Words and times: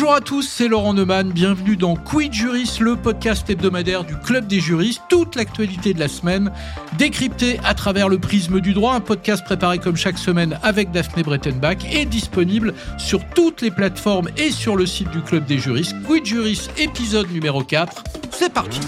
Bonjour 0.00 0.14
à 0.14 0.22
tous, 0.22 0.48
c'est 0.48 0.66
Laurent 0.66 0.94
Neumann. 0.94 1.30
Bienvenue 1.30 1.76
dans 1.76 1.94
Quid 1.94 2.32
Juris, 2.32 2.78
le 2.80 2.96
podcast 2.96 3.50
hebdomadaire 3.50 4.02
du 4.02 4.16
Club 4.16 4.46
des 4.46 4.58
juristes. 4.58 5.02
Toute 5.10 5.36
l'actualité 5.36 5.92
de 5.92 6.00
la 6.00 6.08
semaine 6.08 6.50
décryptée 6.96 7.60
à 7.64 7.74
travers 7.74 8.08
le 8.08 8.18
prisme 8.18 8.62
du 8.62 8.72
droit. 8.72 8.94
Un 8.94 9.00
podcast 9.00 9.44
préparé 9.44 9.76
comme 9.78 9.96
chaque 9.96 10.16
semaine 10.16 10.58
avec 10.62 10.90
Daphné 10.90 11.22
Brettenbach 11.22 11.84
et 11.92 12.06
disponible 12.06 12.72
sur 12.96 13.22
toutes 13.34 13.60
les 13.60 13.70
plateformes 13.70 14.30
et 14.38 14.50
sur 14.50 14.74
le 14.74 14.86
site 14.86 15.10
du 15.10 15.20
Club 15.20 15.44
des 15.44 15.58
juristes. 15.58 15.94
Quid 16.06 16.24
Juris, 16.24 16.70
épisode 16.78 17.30
numéro 17.30 17.62
4. 17.62 18.02
C'est 18.30 18.54
parti. 18.54 18.80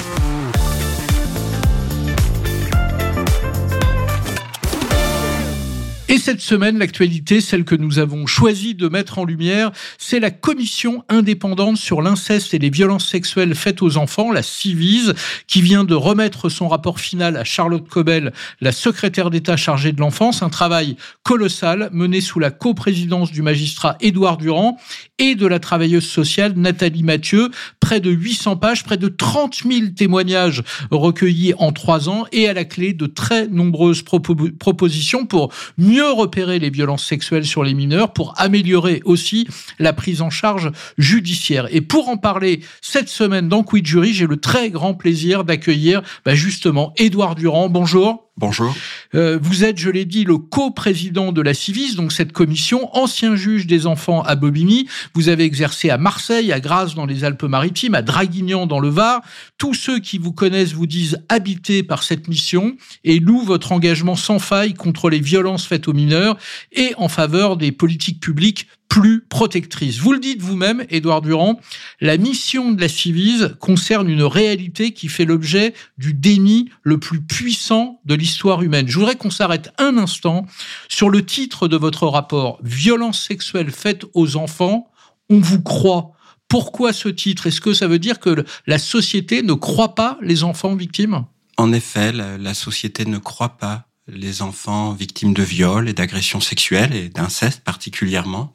Et 6.13 6.19
cette 6.19 6.43
semaine, 6.43 6.79
l'actualité, 6.79 7.41
celle 7.41 7.65
que 7.65 7.75
nous 7.75 7.99
avons 7.99 8.27
choisi 8.27 8.75
de 8.75 8.87
mettre 8.87 9.19
en 9.19 9.25
lumière, 9.25 9.73
c'est 9.97 10.21
la 10.21 10.31
commission 10.31 11.05
indépendante 11.09 11.79
sur 11.79 12.03
l'inceste 12.03 12.53
et 12.53 12.59
les 12.59 12.69
violences 12.69 13.09
sexuelles 13.09 13.55
faites 13.55 13.81
aux 13.81 13.97
enfants, 13.97 14.31
la 14.31 14.43
CIVIS, 14.43 15.13
qui 15.47 15.63
vient 15.63 15.85
de 15.85 15.95
remettre 15.95 16.51
son 16.51 16.69
rapport 16.69 17.01
final 17.01 17.39
à 17.39 17.45
Charlotte 17.45 17.89
Cobel, 17.89 18.35
la 18.61 18.73
secrétaire 18.73 19.31
d'État 19.31 19.57
chargée 19.57 19.93
de 19.93 20.01
l'enfance, 20.01 20.43
un 20.43 20.51
travail 20.51 20.99
colossal 21.23 21.89
mené 21.95 22.21
sous 22.21 22.39
la 22.39 22.51
coprésidence 22.51 23.33
du 23.33 23.41
magistrat 23.41 23.97
Édouard 24.03 24.37
Durand 24.37 24.77
et 25.19 25.35
de 25.35 25.47
la 25.47 25.61
travailleuse 25.61 26.07
sociale 26.07 26.53
Nathalie 26.57 27.05
Mathieu, 27.05 27.51
près 27.81 28.01
de 28.01 28.11
800 28.11 28.57
pages, 28.57 28.85
près 28.85 28.99
de 28.99 29.09
30 29.09 29.63
000 29.67 29.87
témoignages 29.97 30.63
recueillis 30.91 31.55
en 31.57 31.73
trois 31.73 32.11
ans 32.11 32.27
et 32.33 32.51
à 32.51 32.53
la 32.53 32.67
clé 32.67 32.93
de 32.93 33.07
très 33.07 33.47
nombreuses 33.47 34.03
propositions 34.03 35.25
pour 35.25 35.51
mieux 35.79 36.02
repérer 36.11 36.59
les 36.59 36.71
violences 36.71 37.05
sexuelles 37.05 37.47
sur 37.47 37.63
les 37.63 37.75
mineurs, 37.75 38.13
pour 38.13 38.35
améliorer 38.39 39.01
aussi 39.05 39.47
la 39.79 39.93
prise 39.93 40.23
en 40.23 40.31
charge 40.31 40.71
judiciaire. 40.99 41.69
Et 41.71 41.81
pour 41.81 42.09
en 42.09 42.17
parler 42.17 42.61
cette 42.81 43.09
semaine 43.09 43.49
dans 43.49 43.63
Quid 43.63 43.87
Jury, 43.87 44.13
j'ai 44.13 44.27
le 44.27 44.37
très 44.37 44.71
grand 44.71 44.95
plaisir 44.95 45.45
d'accueillir 45.45 46.03
bah, 46.25 46.35
justement 46.35 46.93
Édouard 46.97 47.35
Durand. 47.35 47.69
Bonjour. 47.69 48.32
Bonjour. 48.39 48.75
Euh, 49.15 49.39
vous 49.41 49.63
êtes, 49.63 49.79
je 49.79 49.91
l'ai 49.91 50.07
dit, 50.07 50.25
le 50.25 50.39
co-président 50.39 51.33
de 51.33 51.43
la 51.43 51.53
CIVIS, 51.53 51.97
donc 51.97 52.13
cette 52.13 52.33
commission, 52.33 52.89
ancien 52.97 53.37
juge 53.37 53.67
des 53.67 53.87
enfants 53.87 54.23
à 54.23 54.37
Bobigny. 54.37 54.89
Vous 55.15 55.29
avez 55.29 55.45
exercé 55.45 55.91
à 55.91 55.99
Marseille, 55.99 56.51
à 56.51 56.59
Grasse 56.59 56.95
dans 56.95 57.05
les 57.05 57.25
Alpes-Maritimes, 57.25 57.95
à 57.95 58.01
Draguignan 58.01 58.67
dans 58.67 58.81
le 58.81 58.89
Var. 58.89 59.21
Tous 59.59 59.75
ceux 59.75 59.99
qui 59.99 60.17
vous 60.17 60.33
connaissent 60.33 60.73
vous 60.73 60.87
disent 60.87 61.19
habité 61.29 61.83
par 61.83 62.03
cette 62.03 62.27
mission 62.27 62.75
et 63.05 63.21
louent 63.21 63.45
votre 63.45 63.71
engagement 63.71 64.17
sans 64.17 64.39
faille 64.39 64.73
contre 64.73 65.11
les 65.11 65.21
violences 65.21 65.67
faites 65.67 65.87
aux 65.87 65.93
mineurs 65.93 66.39
et 66.73 66.95
en 66.97 67.09
faveur 67.09 67.59
des 67.59 67.71
politiques 67.71 68.21
publiques 68.21 68.67
plus 68.93 69.23
protectrice. 69.23 70.01
Vous 70.01 70.13
le 70.13 70.19
dites 70.19 70.43
vous-même, 70.43 70.85
Édouard 70.91 71.23
Durand, 71.23 71.59
la 72.03 72.19
mission 72.19 72.73
de 72.73 72.81
la 72.83 72.91
Civise 72.91 73.57
concerne 73.59 74.11
une 74.11 74.23
réalité 74.23 74.93
qui 74.93 75.09
fait 75.09 75.25
l'objet 75.25 75.73
du 75.97 76.13
déni 76.13 76.69
le 76.83 77.01
plus 77.01 77.23
puissant 77.23 78.03
de 78.05 78.15
l'histoire 78.15 78.61
humaine. 78.61 78.87
Je 78.89 78.99
voudrais 78.99 79.17
qu'on 79.17 79.31
s'arrête 79.31 79.73
un 79.79 79.97
instant 79.97 80.45
sur 80.91 81.09
le 81.09 81.25
titre 81.25 81.69
de 81.69 81.79
votre 81.79 82.07
rapport, 82.07 82.59
Violence 82.63 83.19
sexuelle 83.19 83.71
faite 83.71 84.05
aux 84.13 84.37
enfants, 84.37 84.91
on 85.31 85.39
vous 85.39 85.63
croit. 85.63 86.13
Pourquoi 86.47 86.93
ce 86.93 87.09
titre? 87.09 87.47
Est-ce 87.47 87.63
que 87.63 87.73
ça 87.73 87.87
veut 87.87 87.99
dire 87.99 88.21
que 88.21 88.45
la 88.67 88.79
société 88.79 89.43
ne 89.43 89.55
croit 89.55 89.95
pas 89.95 90.19
les 90.21 90.45
enfants 90.45 90.75
victimes? 90.75 91.25
En 91.57 91.73
effet, 91.73 92.13
la, 92.13 92.53
société 92.53 93.07
ne 93.07 93.17
croit 93.17 93.57
pas 93.57 93.87
les 94.07 94.43
enfants 94.43 94.93
victimes 94.93 95.33
de 95.33 95.43
viols 95.43 95.89
et 95.89 95.95
d'agressions 95.95 96.41
sexuelles 96.41 96.95
et 96.95 97.09
d'inceste 97.09 97.65
particulièrement 97.65 98.55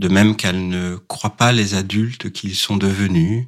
de 0.00 0.08
même 0.08 0.34
qu'elle 0.34 0.68
ne 0.68 0.96
croit 0.96 1.36
pas 1.36 1.52
les 1.52 1.74
adultes 1.74 2.32
qu'ils 2.32 2.56
sont 2.56 2.78
devenus, 2.78 3.46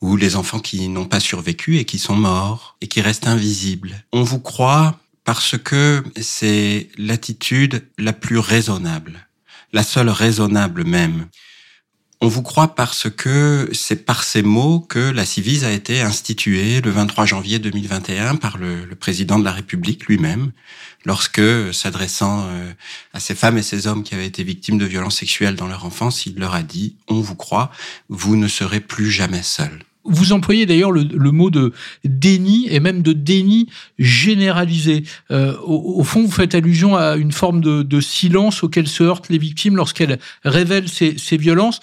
ou 0.00 0.16
les 0.16 0.36
enfants 0.36 0.60
qui 0.60 0.88
n'ont 0.88 1.06
pas 1.06 1.18
survécu 1.18 1.78
et 1.78 1.84
qui 1.84 1.98
sont 1.98 2.14
morts, 2.14 2.76
et 2.80 2.86
qui 2.86 3.00
restent 3.00 3.26
invisibles. 3.26 4.04
On 4.12 4.22
vous 4.22 4.38
croit 4.38 5.00
parce 5.24 5.58
que 5.58 6.04
c'est 6.20 6.88
l'attitude 6.96 7.84
la 7.98 8.12
plus 8.12 8.38
raisonnable, 8.38 9.28
la 9.72 9.82
seule 9.82 10.08
raisonnable 10.08 10.84
même. 10.84 11.26
On 12.20 12.26
vous 12.26 12.42
croit 12.42 12.74
parce 12.74 13.08
que 13.08 13.68
c'est 13.72 14.04
par 14.04 14.24
ces 14.24 14.42
mots 14.42 14.80
que 14.80 14.98
la 14.98 15.24
Civise 15.24 15.62
a 15.62 15.70
été 15.70 16.00
instituée 16.00 16.80
le 16.80 16.90
23 16.90 17.26
janvier 17.26 17.60
2021 17.60 18.34
par 18.34 18.58
le, 18.58 18.88
président 18.98 19.38
de 19.38 19.44
la 19.44 19.52
République 19.52 20.06
lui-même, 20.06 20.50
lorsque, 21.04 21.40
s'adressant 21.72 22.46
euh, 22.48 22.72
à 23.12 23.20
ces 23.20 23.36
femmes 23.36 23.56
et 23.56 23.62
ces 23.62 23.86
hommes 23.86 24.02
qui 24.02 24.16
avaient 24.16 24.26
été 24.26 24.42
victimes 24.42 24.78
de 24.78 24.84
violences 24.84 25.18
sexuelles 25.18 25.54
dans 25.54 25.68
leur 25.68 25.84
enfance, 25.84 26.26
il 26.26 26.34
leur 26.40 26.54
a 26.54 26.64
dit, 26.64 26.96
on 27.06 27.20
vous 27.20 27.36
croit, 27.36 27.70
vous 28.08 28.34
ne 28.34 28.48
serez 28.48 28.80
plus 28.80 29.12
jamais 29.12 29.44
seuls. 29.44 29.84
Vous 30.04 30.32
employez 30.32 30.66
d'ailleurs 30.66 30.90
le, 30.90 31.30
mot 31.30 31.50
de 31.50 31.72
déni 32.02 32.66
et 32.68 32.80
même 32.80 33.02
de 33.02 33.12
déni 33.12 33.68
généralisé. 33.98 35.04
Euh, 35.30 35.54
au, 35.62 36.02
fond, 36.02 36.22
vous 36.22 36.32
faites 36.32 36.56
allusion 36.56 36.96
à 36.96 37.16
une 37.16 37.30
forme 37.30 37.60
de, 37.60 38.00
silence 38.00 38.64
auquel 38.64 38.88
se 38.88 39.04
heurtent 39.04 39.28
les 39.28 39.38
victimes 39.38 39.76
lorsqu'elles 39.76 40.18
révèlent 40.42 40.88
ces 40.88 41.36
violences. 41.36 41.80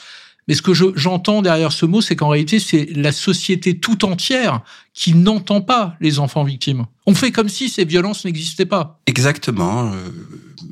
Mais 0.47 0.53
ce 0.53 0.61
que 0.61 0.73
j'entends 0.73 1.41
derrière 1.41 1.71
ce 1.71 1.85
mot, 1.85 2.01
c'est 2.01 2.15
qu'en 2.15 2.29
réalité, 2.29 2.59
c'est 2.59 2.87
la 2.95 3.11
société 3.11 3.79
tout 3.79 4.05
entière 4.05 4.61
qui 4.93 5.13
n'entend 5.13 5.61
pas 5.61 5.95
les 5.99 6.19
enfants 6.19 6.43
victimes. 6.43 6.85
On 7.07 7.15
fait 7.15 7.31
comme 7.31 7.49
si 7.49 7.69
ces 7.69 7.83
violences 7.83 8.25
n'existaient 8.25 8.65
pas. 8.65 8.99
Exactement. 9.07 9.91
Euh, 9.91 10.09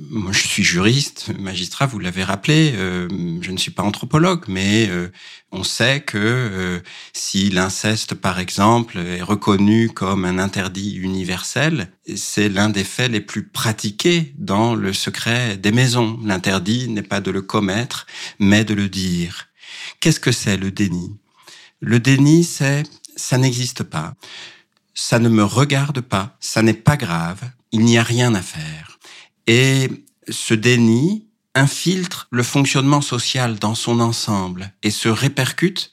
moi, 0.10 0.32
je 0.32 0.48
suis 0.48 0.64
juriste, 0.64 1.32
magistrat, 1.40 1.88
vous 1.88 2.00
l'avez 2.00 2.24
rappelé. 2.24 2.74
Euh, 2.76 3.08
je 3.42 3.52
ne 3.52 3.58
suis 3.58 3.72
pas 3.72 3.84
anthropologue, 3.84 4.46
mais 4.48 4.88
euh, 4.90 5.10
on 5.52 5.64
sait 5.64 6.02
que 6.02 6.82
si 7.12 7.50
l'inceste, 7.50 8.14
par 8.14 8.40
exemple, 8.40 8.98
est 9.00 9.24
reconnu 9.24 9.90
comme 9.90 10.24
un 10.26 10.38
interdit 10.38 10.96
universel, 10.96 11.92
c'est 12.16 12.48
l'un 12.48 12.70
des 12.70 12.84
faits 12.84 13.12
les 13.12 13.22
plus 13.22 13.48
pratiqués 13.48 14.34
dans 14.38 14.76
le 14.76 14.94
secret 14.94 15.58
des 15.58 15.72
maisons. 15.72 16.20
L'interdit 16.24 16.90
n'est 16.90 17.02
pas 17.02 17.22
de 17.22 17.32
le 17.32 17.42
commettre, 17.42 18.06
mais 18.40 18.64
de 18.64 18.76
le 18.76 18.88
dire. 18.88 19.48
Qu'est-ce 20.00 20.20
que 20.20 20.32
c'est 20.32 20.58
le 20.58 20.72
déni? 20.72 21.18
Le 21.80 22.00
déni, 22.00 22.44
c'est 22.44 22.84
ça 23.16 23.38
n'existe 23.38 23.84
pas, 23.84 24.16
ça 24.94 25.20
ne 25.20 25.30
me 25.30 25.44
regarde 25.44 26.02
pas, 26.02 26.36
ça 26.40 26.62
n'est 26.62 26.74
pas 26.74 26.98
grave, 26.98 27.42
il 27.72 27.82
n'y 27.82 27.98
a 27.98 28.04
rien 28.04 28.34
à 28.36 28.42
faire. 28.42 29.00
Et 29.48 29.90
ce 30.30 30.54
déni 30.54 31.28
infiltre 31.56 32.28
le 32.32 32.44
fonctionnement 32.44 33.02
social 33.02 33.60
dans 33.60 33.76
son 33.76 34.00
ensemble 34.00 34.72
et 34.82 34.92
se 34.92 35.10
répercute 35.10 35.92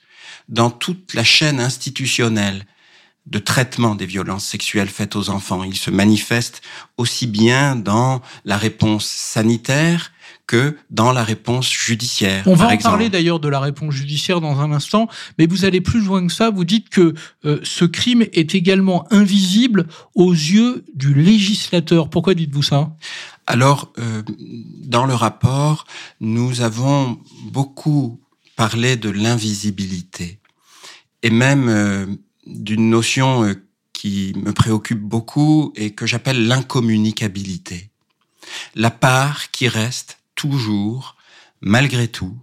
dans 0.48 0.70
toute 0.70 1.14
la 1.14 1.24
chaîne 1.24 1.60
institutionnelle 1.60 2.66
de 3.26 3.38
traitement 3.38 3.94
des 3.94 4.06
violences 4.06 4.46
sexuelles 4.46 4.88
faites 4.88 5.14
aux 5.14 5.28
enfants. 5.30 5.62
Il 5.62 5.76
se 5.76 5.90
manifeste 5.90 6.62
aussi 6.96 7.26
bien 7.26 7.76
dans 7.76 8.22
la 8.44 8.56
réponse 8.56 9.06
sanitaire 9.06 10.12
que 10.50 10.76
dans 10.90 11.12
la 11.12 11.22
réponse 11.22 11.70
judiciaire. 11.70 12.42
On 12.44 12.56
va 12.56 12.66
en 12.66 12.76
parler 12.76 13.08
d'ailleurs 13.08 13.38
de 13.38 13.48
la 13.48 13.60
réponse 13.60 13.94
judiciaire 13.94 14.40
dans 14.40 14.58
un 14.58 14.72
instant, 14.72 15.06
mais 15.38 15.46
vous 15.46 15.64
allez 15.64 15.80
plus 15.80 16.04
loin 16.04 16.26
que 16.26 16.32
ça. 16.32 16.50
Vous 16.50 16.64
dites 16.64 16.88
que 16.88 17.14
euh, 17.44 17.60
ce 17.62 17.84
crime 17.84 18.22
est 18.32 18.56
également 18.56 19.06
invisible 19.12 19.86
aux 20.16 20.32
yeux 20.32 20.84
du 20.92 21.14
législateur. 21.14 22.10
Pourquoi 22.10 22.34
dites-vous 22.34 22.64
ça? 22.64 22.90
Alors, 23.46 23.92
euh, 23.98 24.22
dans 24.82 25.06
le 25.06 25.14
rapport, 25.14 25.86
nous 26.18 26.62
avons 26.62 27.20
beaucoup 27.52 28.20
parlé 28.56 28.96
de 28.96 29.08
l'invisibilité 29.08 30.40
et 31.22 31.30
même 31.30 31.68
euh, 31.68 32.06
d'une 32.44 32.90
notion 32.90 33.54
qui 33.92 34.32
me 34.34 34.52
préoccupe 34.52 35.00
beaucoup 35.00 35.72
et 35.76 35.92
que 35.92 36.06
j'appelle 36.06 36.48
l'incommunicabilité. 36.48 37.90
La 38.74 38.90
part 38.90 39.52
qui 39.52 39.68
reste 39.68 40.19
toujours, 40.34 41.16
malgré 41.60 42.08
tout, 42.08 42.36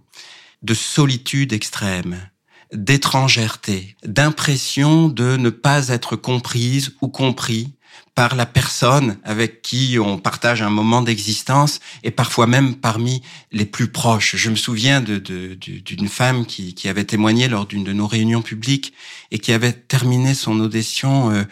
de 0.62 0.74
solitude 0.74 1.52
extrême, 1.52 2.28
d'étrangèreté, 2.72 3.96
d'impression 4.04 5.08
de 5.08 5.36
ne 5.36 5.50
pas 5.50 5.88
être 5.88 6.16
comprise 6.16 6.94
ou 7.00 7.08
compris 7.08 7.72
par 8.14 8.34
la 8.34 8.46
personne 8.46 9.18
avec 9.22 9.62
qui 9.62 9.96
on 10.00 10.18
partage 10.18 10.60
un 10.60 10.70
moment 10.70 11.02
d'existence 11.02 11.78
et 12.02 12.10
parfois 12.10 12.46
même 12.46 12.74
parmi 12.74 13.22
les 13.52 13.64
plus 13.64 13.88
proches. 13.88 14.36
Je 14.36 14.50
me 14.50 14.56
souviens 14.56 15.00
d'une 15.00 16.08
femme 16.08 16.44
qui, 16.44 16.88
avait 16.88 17.04
témoigné 17.04 17.48
lors 17.48 17.66
d'une 17.66 17.84
de 17.84 17.92
nos 17.92 18.06
réunions 18.06 18.42
publiques 18.42 18.92
et 19.30 19.38
qui 19.38 19.52
avait 19.52 19.72
terminé 19.72 20.34
son 20.34 20.58
audition 20.60 21.30
euh, 21.30 21.44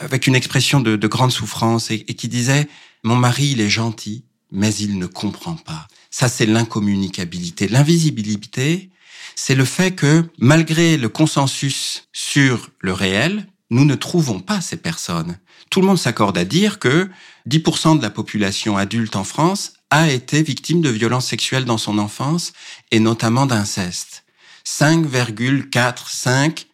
avec 0.00 0.26
une 0.26 0.34
expression 0.34 0.80
de, 0.80 1.06
grande 1.06 1.32
souffrance 1.32 1.90
et 1.90 2.04
qui 2.04 2.28
disait⁇ 2.28 2.62
Mon 3.02 3.16
mari, 3.16 3.50
il 3.50 3.60
est 3.60 3.70
gentil, 3.70 4.24
mais 4.50 4.74
il 4.74 4.98
ne 4.98 5.06
comprend 5.06 5.56
pas. 5.56 5.86
Ça, 6.10 6.28
c'est 6.28 6.46
l'incommunicabilité. 6.46 7.68
L'invisibilité, 7.68 8.90
c'est 9.34 9.54
le 9.54 9.64
fait 9.64 9.92
que, 9.92 10.24
malgré 10.38 10.96
le 10.96 11.08
consensus 11.08 12.08
sur 12.12 12.70
le 12.80 12.92
réel, 12.92 13.46
nous 13.70 13.84
ne 13.84 13.94
trouvons 13.94 14.40
pas 14.40 14.60
ces 14.60 14.76
personnes. 14.76 15.38
Tout 15.70 15.80
le 15.80 15.86
monde 15.86 15.98
s'accorde 15.98 16.38
à 16.38 16.44
dire 16.44 16.78
que 16.78 17.08
10% 17.48 17.98
de 17.98 18.02
la 18.02 18.10
population 18.10 18.76
adulte 18.76 19.16
en 19.16 19.24
France 19.24 19.72
a 19.90 20.10
été 20.10 20.42
victime 20.42 20.80
de 20.80 20.88
violences 20.88 21.26
sexuelles 21.26 21.64
dans 21.64 21.78
son 21.78 21.98
enfance 21.98 22.52
et 22.90 23.00
notamment 23.00 23.46
d'inceste. 23.46 24.24
5,45 24.64 26.66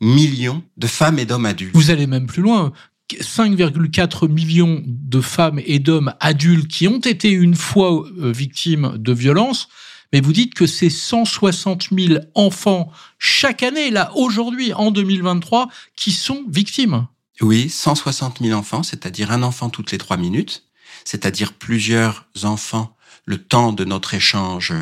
millions 0.00 0.62
de 0.76 0.86
femmes 0.86 1.18
et 1.18 1.26
d'hommes 1.26 1.46
adultes. 1.46 1.74
Vous 1.74 1.90
allez 1.90 2.06
même 2.06 2.26
plus 2.26 2.42
loin. 2.42 2.72
5,4 3.20 4.28
millions 4.28 4.82
de 4.86 5.20
femmes 5.20 5.60
et 5.64 5.78
d'hommes 5.78 6.14
adultes 6.20 6.68
qui 6.68 6.88
ont 6.88 7.00
été 7.00 7.30
une 7.30 7.54
fois 7.54 8.04
euh, 8.18 8.32
victimes 8.32 8.96
de 8.96 9.12
violences, 9.12 9.68
mais 10.12 10.20
vous 10.20 10.32
dites 10.32 10.54
que 10.54 10.66
c'est 10.66 10.90
160 10.90 11.88
000 11.96 12.20
enfants 12.34 12.90
chaque 13.18 13.62
année, 13.62 13.90
là, 13.90 14.12
aujourd'hui, 14.16 14.72
en 14.72 14.90
2023, 14.90 15.68
qui 15.96 16.12
sont 16.12 16.44
victimes. 16.48 17.06
Oui, 17.40 17.70
160 17.70 18.40
000 18.42 18.58
enfants, 18.58 18.82
c'est-à-dire 18.82 19.30
un 19.30 19.42
enfant 19.42 19.70
toutes 19.70 19.92
les 19.92 19.98
trois 19.98 20.16
minutes, 20.16 20.64
c'est-à-dire 21.04 21.52
plusieurs 21.52 22.26
enfants 22.42 22.96
le 23.24 23.38
temps 23.38 23.72
de 23.72 23.84
notre 23.84 24.14
échange 24.14 24.72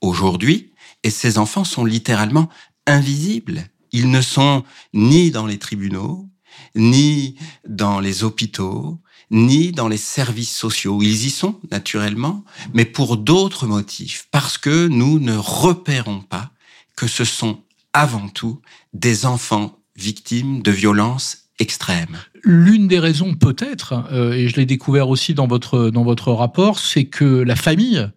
aujourd'hui, 0.00 0.72
et 1.02 1.10
ces 1.10 1.38
enfants 1.38 1.64
sont 1.64 1.84
littéralement 1.84 2.48
invisibles. 2.86 3.64
Ils 3.92 4.10
ne 4.10 4.20
sont 4.20 4.64
ni 4.94 5.30
dans 5.30 5.46
les 5.46 5.58
tribunaux, 5.58 6.28
ni 6.74 7.36
dans 7.66 8.00
les 8.00 8.24
hôpitaux, 8.24 8.98
ni 9.30 9.72
dans 9.72 9.88
les 9.88 9.98
services 9.98 10.54
sociaux. 10.54 11.00
Ils 11.02 11.26
y 11.26 11.30
sont, 11.30 11.60
naturellement, 11.70 12.44
mais 12.72 12.84
pour 12.84 13.16
d'autres 13.16 13.66
motifs, 13.66 14.26
parce 14.30 14.58
que 14.58 14.88
nous 14.88 15.18
ne 15.18 15.36
repérons 15.36 16.20
pas 16.20 16.50
que 16.96 17.06
ce 17.06 17.24
sont 17.24 17.62
avant 17.92 18.28
tout 18.28 18.60
des 18.92 19.26
enfants 19.26 19.78
victimes 19.96 20.62
de 20.62 20.70
violences 20.70 21.48
extrêmes. 21.58 22.18
L'une 22.44 22.86
des 22.86 23.00
raisons 23.00 23.34
peut-être, 23.34 24.04
euh, 24.12 24.32
et 24.32 24.48
je 24.48 24.56
l'ai 24.56 24.66
découvert 24.66 25.08
aussi 25.08 25.34
dans 25.34 25.48
votre, 25.48 25.90
dans 25.90 26.04
votre 26.04 26.32
rapport, 26.32 26.78
c'est 26.78 27.06
que 27.06 27.24
la 27.24 27.56
famille 27.56 28.08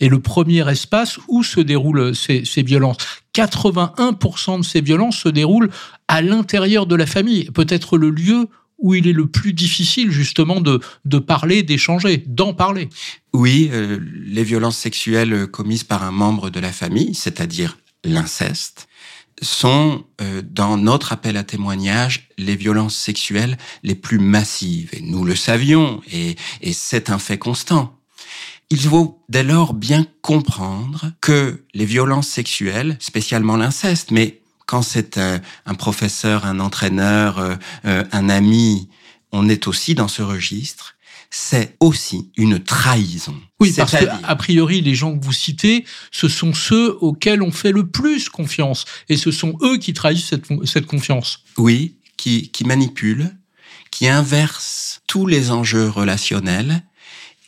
est 0.00 0.08
le 0.08 0.20
premier 0.20 0.68
espace 0.70 1.18
où 1.28 1.42
se 1.42 1.60
déroulent 1.60 2.14
ces, 2.14 2.44
ces 2.44 2.62
violences. 2.62 2.96
81% 3.34 4.58
de 4.58 4.64
ces 4.64 4.80
violences 4.80 5.18
se 5.18 5.28
déroulent 5.28 5.70
à 6.08 6.22
l'intérieur 6.22 6.86
de 6.86 6.96
la 6.96 7.06
famille, 7.06 7.44
peut-être 7.52 7.96
le 7.96 8.10
lieu 8.10 8.48
où 8.80 8.94
il 8.94 9.06
est 9.06 9.12
le 9.12 9.26
plus 9.26 9.52
difficile 9.52 10.10
justement 10.10 10.60
de, 10.60 11.18
parler, 11.18 11.62
d'échanger, 11.62 12.24
d'en 12.26 12.54
parler. 12.54 12.88
Oui, 13.32 13.70
euh, 13.72 14.00
les 14.24 14.42
violences 14.42 14.78
sexuelles 14.78 15.46
commises 15.46 15.84
par 15.84 16.02
un 16.02 16.10
membre 16.10 16.50
de 16.50 16.60
la 16.60 16.72
famille, 16.72 17.14
c'est-à-dire 17.14 17.78
l'inceste, 18.04 18.88
sont, 19.42 20.04
euh, 20.20 20.42
dans 20.42 20.76
notre 20.76 21.12
appel 21.12 21.36
à 21.36 21.44
témoignage, 21.44 22.28
les 22.38 22.56
violences 22.56 22.96
sexuelles 22.96 23.58
les 23.82 23.94
plus 23.94 24.18
massives. 24.18 24.90
Et 24.92 25.02
nous 25.02 25.24
le 25.24 25.36
savions, 25.36 26.00
et 26.10 26.36
c'est 26.72 27.10
un 27.10 27.18
fait 27.18 27.38
constant. 27.38 27.99
Il 28.70 28.80
faut 28.80 29.20
dès 29.28 29.42
lors 29.42 29.74
bien 29.74 30.06
comprendre 30.22 31.12
que 31.20 31.64
les 31.74 31.84
violences 31.84 32.28
sexuelles, 32.28 32.96
spécialement 33.00 33.56
l'inceste, 33.56 34.12
mais 34.12 34.40
quand 34.66 34.82
c'est 34.82 35.18
un, 35.18 35.74
professeur, 35.74 36.46
un 36.46 36.60
entraîneur, 36.60 37.38
euh, 37.38 37.56
euh, 37.84 38.04
un 38.12 38.28
ami, 38.28 38.88
on 39.32 39.48
est 39.48 39.66
aussi 39.66 39.96
dans 39.96 40.06
ce 40.06 40.22
registre, 40.22 40.94
c'est 41.30 41.76
aussi 41.80 42.30
une 42.36 42.62
trahison. 42.62 43.34
Oui, 43.58 43.72
parce 43.76 43.92
que, 43.92 44.04
a 44.22 44.36
priori, 44.36 44.80
les 44.80 44.94
gens 44.94 45.18
que 45.18 45.24
vous 45.24 45.32
citez, 45.32 45.84
ce 46.12 46.28
sont 46.28 46.54
ceux 46.54 46.96
auxquels 47.00 47.42
on 47.42 47.50
fait 47.50 47.72
le 47.72 47.88
plus 47.88 48.28
confiance. 48.28 48.84
Et 49.08 49.16
ce 49.16 49.32
sont 49.32 49.56
eux 49.62 49.78
qui 49.78 49.92
trahissent 49.92 50.28
cette, 50.28 50.46
cette 50.64 50.86
confiance. 50.86 51.42
Oui, 51.56 51.96
qui, 52.16 52.50
qui 52.50 52.64
manipulent, 52.64 53.36
qui 53.90 54.08
inversent 54.08 55.00
tous 55.08 55.26
les 55.26 55.50
enjeux 55.50 55.88
relationnels 55.88 56.84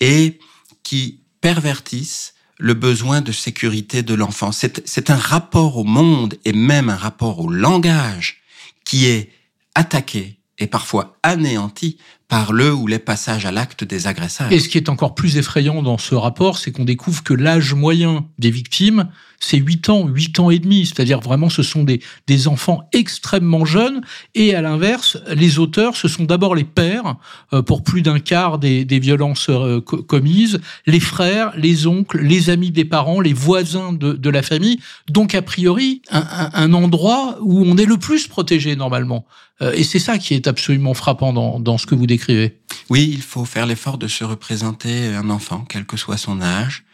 et 0.00 0.40
qui 0.82 1.20
pervertissent 1.40 2.34
le 2.58 2.74
besoin 2.74 3.20
de 3.20 3.32
sécurité 3.32 4.02
de 4.02 4.14
l'enfant. 4.14 4.52
C'est 4.52 5.10
un 5.10 5.16
rapport 5.16 5.78
au 5.78 5.84
monde 5.84 6.34
et 6.44 6.52
même 6.52 6.88
un 6.88 6.96
rapport 6.96 7.40
au 7.40 7.50
langage 7.50 8.42
qui 8.84 9.06
est 9.06 9.30
attaqué 9.74 10.38
et 10.58 10.66
parfois 10.66 11.16
anéanti 11.22 11.98
par 12.32 12.54
le 12.54 12.72
ou 12.72 12.86
les 12.86 12.98
passages 12.98 13.44
à 13.44 13.52
l'acte 13.52 13.84
des 13.84 14.06
agresseurs. 14.06 14.50
Et 14.50 14.58
ce 14.58 14.70
qui 14.70 14.78
est 14.78 14.88
encore 14.88 15.14
plus 15.14 15.36
effrayant 15.36 15.82
dans 15.82 15.98
ce 15.98 16.14
rapport, 16.14 16.56
c'est 16.56 16.72
qu'on 16.72 16.86
découvre 16.86 17.22
que 17.22 17.34
l'âge 17.34 17.74
moyen 17.74 18.24
des 18.38 18.50
victimes, 18.50 19.10
c'est 19.38 19.58
8 19.58 19.90
ans, 19.90 20.08
8 20.08 20.40
ans 20.40 20.48
et 20.48 20.58
demi. 20.58 20.86
C'est-à-dire 20.86 21.20
vraiment, 21.20 21.50
ce 21.50 21.62
sont 21.62 21.84
des, 21.84 22.00
des 22.26 22.48
enfants 22.48 22.88
extrêmement 22.94 23.66
jeunes. 23.66 24.00
Et 24.34 24.54
à 24.54 24.62
l'inverse, 24.62 25.18
les 25.30 25.58
auteurs, 25.58 25.94
ce 25.94 26.08
sont 26.08 26.24
d'abord 26.24 26.54
les 26.54 26.64
pères, 26.64 27.16
euh, 27.52 27.60
pour 27.60 27.84
plus 27.84 28.00
d'un 28.00 28.18
quart 28.18 28.58
des, 28.58 28.86
des 28.86 28.98
violences 28.98 29.50
euh, 29.50 29.82
commises, 29.82 30.58
les 30.86 31.00
frères, 31.00 31.52
les 31.58 31.86
oncles, 31.86 32.22
les 32.22 32.48
amis 32.48 32.70
des 32.70 32.86
parents, 32.86 33.20
les 33.20 33.34
voisins 33.34 33.92
de, 33.92 34.14
de 34.14 34.30
la 34.30 34.40
famille. 34.40 34.80
Donc, 35.10 35.34
a 35.34 35.42
priori, 35.42 36.00
un, 36.10 36.20
un, 36.20 36.50
un 36.54 36.72
endroit 36.72 37.36
où 37.42 37.62
on 37.62 37.76
est 37.76 37.84
le 37.84 37.98
plus 37.98 38.26
protégé 38.26 38.74
normalement. 38.74 39.26
Euh, 39.60 39.72
et 39.72 39.84
c'est 39.84 39.98
ça 39.98 40.18
qui 40.18 40.34
est 40.34 40.46
absolument 40.46 40.94
frappant 40.94 41.32
dans, 41.32 41.60
dans 41.60 41.78
ce 41.78 41.86
que 41.86 41.94
vous 41.94 42.06
décrivez 42.06 42.62
oui, 42.92 43.08
il 43.10 43.22
faut 43.22 43.44
faire 43.44 43.64
l'effort 43.66 43.98
de 43.98 44.08
se 44.08 44.22
représenter 44.22 45.06
un 45.14 45.30
enfant, 45.30 45.64
quel 45.66 45.86
que 45.86 45.96
soit 45.96 46.18
son 46.18 46.42
âge, 46.42 46.84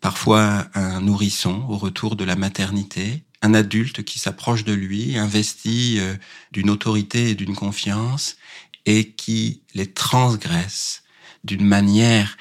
parfois 0.00 0.66
un 0.74 1.00
nourrisson 1.00 1.64
au 1.68 1.76
retour 1.76 2.16
de 2.16 2.24
la 2.24 2.34
maternité, 2.34 3.22
un 3.42 3.54
adulte 3.54 4.02
qui 4.02 4.18
s'approche 4.18 4.64
de 4.64 4.72
lui, 4.72 5.16
investi 5.16 5.98
euh, 5.98 6.16
d'une 6.50 6.70
autorité 6.70 7.30
et 7.30 7.34
d'une 7.34 7.54
confiance, 7.54 8.36
et 8.86 9.12
qui 9.12 9.62
les 9.74 9.92
transgresse 9.92 11.04
d'une 11.44 11.64
manière 11.64 12.36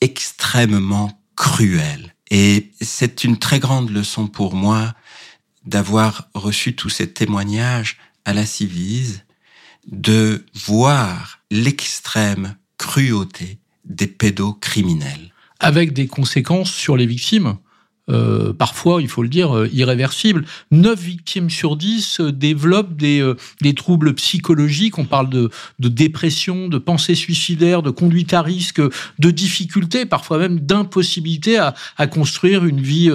extrêmement 0.00 1.20
cruelle. 1.36 2.14
Et 2.30 2.70
c'est 2.80 3.24
une 3.24 3.38
très 3.38 3.58
grande 3.58 3.90
leçon 3.90 4.28
pour 4.28 4.54
moi 4.54 4.94
d'avoir 5.64 6.28
reçu 6.34 6.76
tous 6.76 6.90
ces 6.90 7.12
témoignages 7.12 7.98
à 8.24 8.32
la 8.32 8.46
Civise, 8.46 9.24
de 9.86 10.44
voir 10.54 11.40
l'extrême 11.50 12.56
cruauté 12.78 13.58
des 13.84 14.06
pédocriminels. 14.06 15.32
Avec 15.60 15.92
des 15.92 16.06
conséquences 16.06 16.72
sur 16.72 16.96
les 16.96 17.06
victimes 17.06 17.58
euh, 18.12 18.52
parfois, 18.52 19.00
il 19.00 19.08
faut 19.08 19.22
le 19.22 19.28
dire, 19.28 19.56
euh, 19.56 19.68
irréversibles. 19.72 20.44
9 20.70 21.00
victimes 21.00 21.50
sur 21.50 21.76
10 21.76 22.20
euh, 22.20 22.32
développent 22.32 22.94
des, 22.94 23.34
troubles 23.74 24.14
psychologiques. 24.14 24.98
On 24.98 25.04
parle 25.04 25.30
de, 25.30 25.50
dépression, 25.78 26.68
de 26.68 26.78
pensée 26.78 27.14
suicidaire, 27.14 27.82
de 27.82 27.90
conduite 27.90 28.34
à 28.34 28.42
risque, 28.42 28.80
de 29.18 29.30
difficultés, 29.30 30.04
parfois 30.04 30.38
même 30.38 30.60
d'impossibilité 30.60 31.58
à, 31.58 31.74
construire 32.06 32.64
une 32.64 32.80
vie 32.80 33.10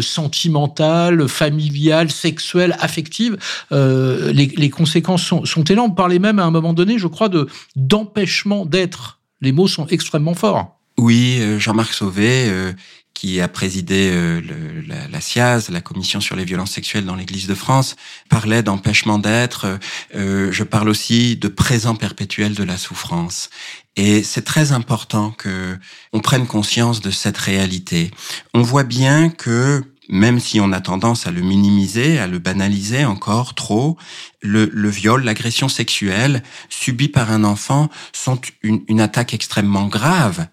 sentimentale, 0.00 1.28
familiale, 1.28 2.10
sexuelle, 2.10 2.76
affective. 2.80 3.36
Les, 3.70 4.32
les, 4.56 4.70
conséquences 4.70 5.22
sont, 5.22 5.44
sont 5.44 5.64
énormes. 5.64 5.92
On 5.92 5.94
parlait 5.94 6.18
même 6.18 6.38
à 6.38 6.44
un 6.44 6.50
moment 6.50 6.72
donné, 6.72 6.98
je 6.98 7.06
crois, 7.06 7.28
de 7.28 7.46
d'empêchement 7.76 8.66
d'être. 8.66 9.20
Les 9.40 9.52
mots 9.52 9.68
sont 9.68 9.86
extrêmement 9.86 10.34
forts. 10.34 10.80
Oui, 10.98 11.40
Jean-Marc 11.58 11.92
Sauvé, 11.92 12.72
qui 13.14 13.40
a 13.40 13.48
présidé 13.48 14.10
euh, 14.12 14.40
le, 14.40 14.80
la, 14.82 15.08
la, 15.08 15.20
CIAZ, 15.20 15.70
la 15.70 15.80
Commission 15.80 16.20
sur 16.20 16.36
les 16.36 16.44
violences 16.44 16.72
sexuelles 16.72 17.06
dans 17.06 17.14
l'Église 17.14 17.46
de 17.46 17.54
France, 17.54 17.96
parlait 18.28 18.62
d'empêchement 18.62 19.18
d'être. 19.18 19.78
Euh, 20.14 20.50
je 20.52 20.64
parle 20.64 20.88
aussi 20.88 21.36
de 21.36 21.48
présent 21.48 21.94
perpétuel 21.94 22.54
de 22.54 22.64
la 22.64 22.76
souffrance. 22.76 23.50
Et 23.96 24.24
c'est 24.24 24.42
très 24.42 24.72
important 24.72 25.30
que 25.30 25.78
on 26.12 26.20
prenne 26.20 26.46
conscience 26.46 27.00
de 27.00 27.12
cette 27.12 27.38
réalité. 27.38 28.10
On 28.52 28.62
voit 28.62 28.82
bien 28.82 29.30
que 29.30 29.84
même 30.08 30.38
si 30.38 30.60
on 30.60 30.72
a 30.72 30.80
tendance 30.80 31.26
à 31.26 31.30
le 31.30 31.40
minimiser, 31.40 32.18
à 32.18 32.26
le 32.26 32.38
banaliser 32.38 33.04
encore 33.04 33.54
trop, 33.54 33.96
le, 34.42 34.68
le 34.70 34.90
viol, 34.90 35.24
l'agression 35.24 35.68
sexuelle 35.68 36.42
subie 36.68 37.08
par 37.08 37.30
un 37.30 37.44
enfant 37.44 37.88
sont 38.12 38.38
une, 38.62 38.82
une 38.88 39.00
attaque 39.00 39.32
extrêmement 39.32 39.86
grave, 39.86 40.46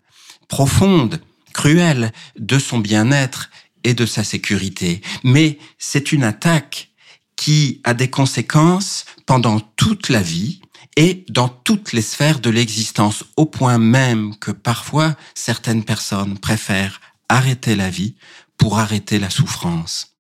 profonde, 0.48 1.20
cruelle 1.52 2.12
de 2.38 2.60
son 2.60 2.80
bien-être 2.80 3.50
et 3.84 3.94
de 3.94 4.06
sa 4.06 4.24
sécurité. 4.24 5.02
Mais 5.24 5.58
c'est 5.78 6.12
une 6.12 6.24
attaque 6.24 6.90
qui 7.36 7.82
a 7.84 7.94
des 7.94 8.10
conséquences 8.10 9.06
pendant 9.26 9.60
toute 9.60 10.10
la 10.10 10.22
vie 10.22 10.62
et 10.98 11.26
dans 11.30 11.48
toutes 11.48 11.94
les 11.94 12.02
sphères 12.02 12.40
de 12.40 12.50
l'existence, 12.50 13.24
au 13.38 13.46
point 13.46 13.78
même 13.78 14.36
que 14.40 14.52
parfois 14.52 15.16
certaines 15.34 15.84
personnes 15.84 16.38
préfèrent 16.38 17.00
arrêter 17.30 17.76
la 17.76 17.90
vie 17.90 18.16
pour 18.58 18.78
arrêter 18.78 19.18
la 19.18 19.30
souffrance. 19.30 20.16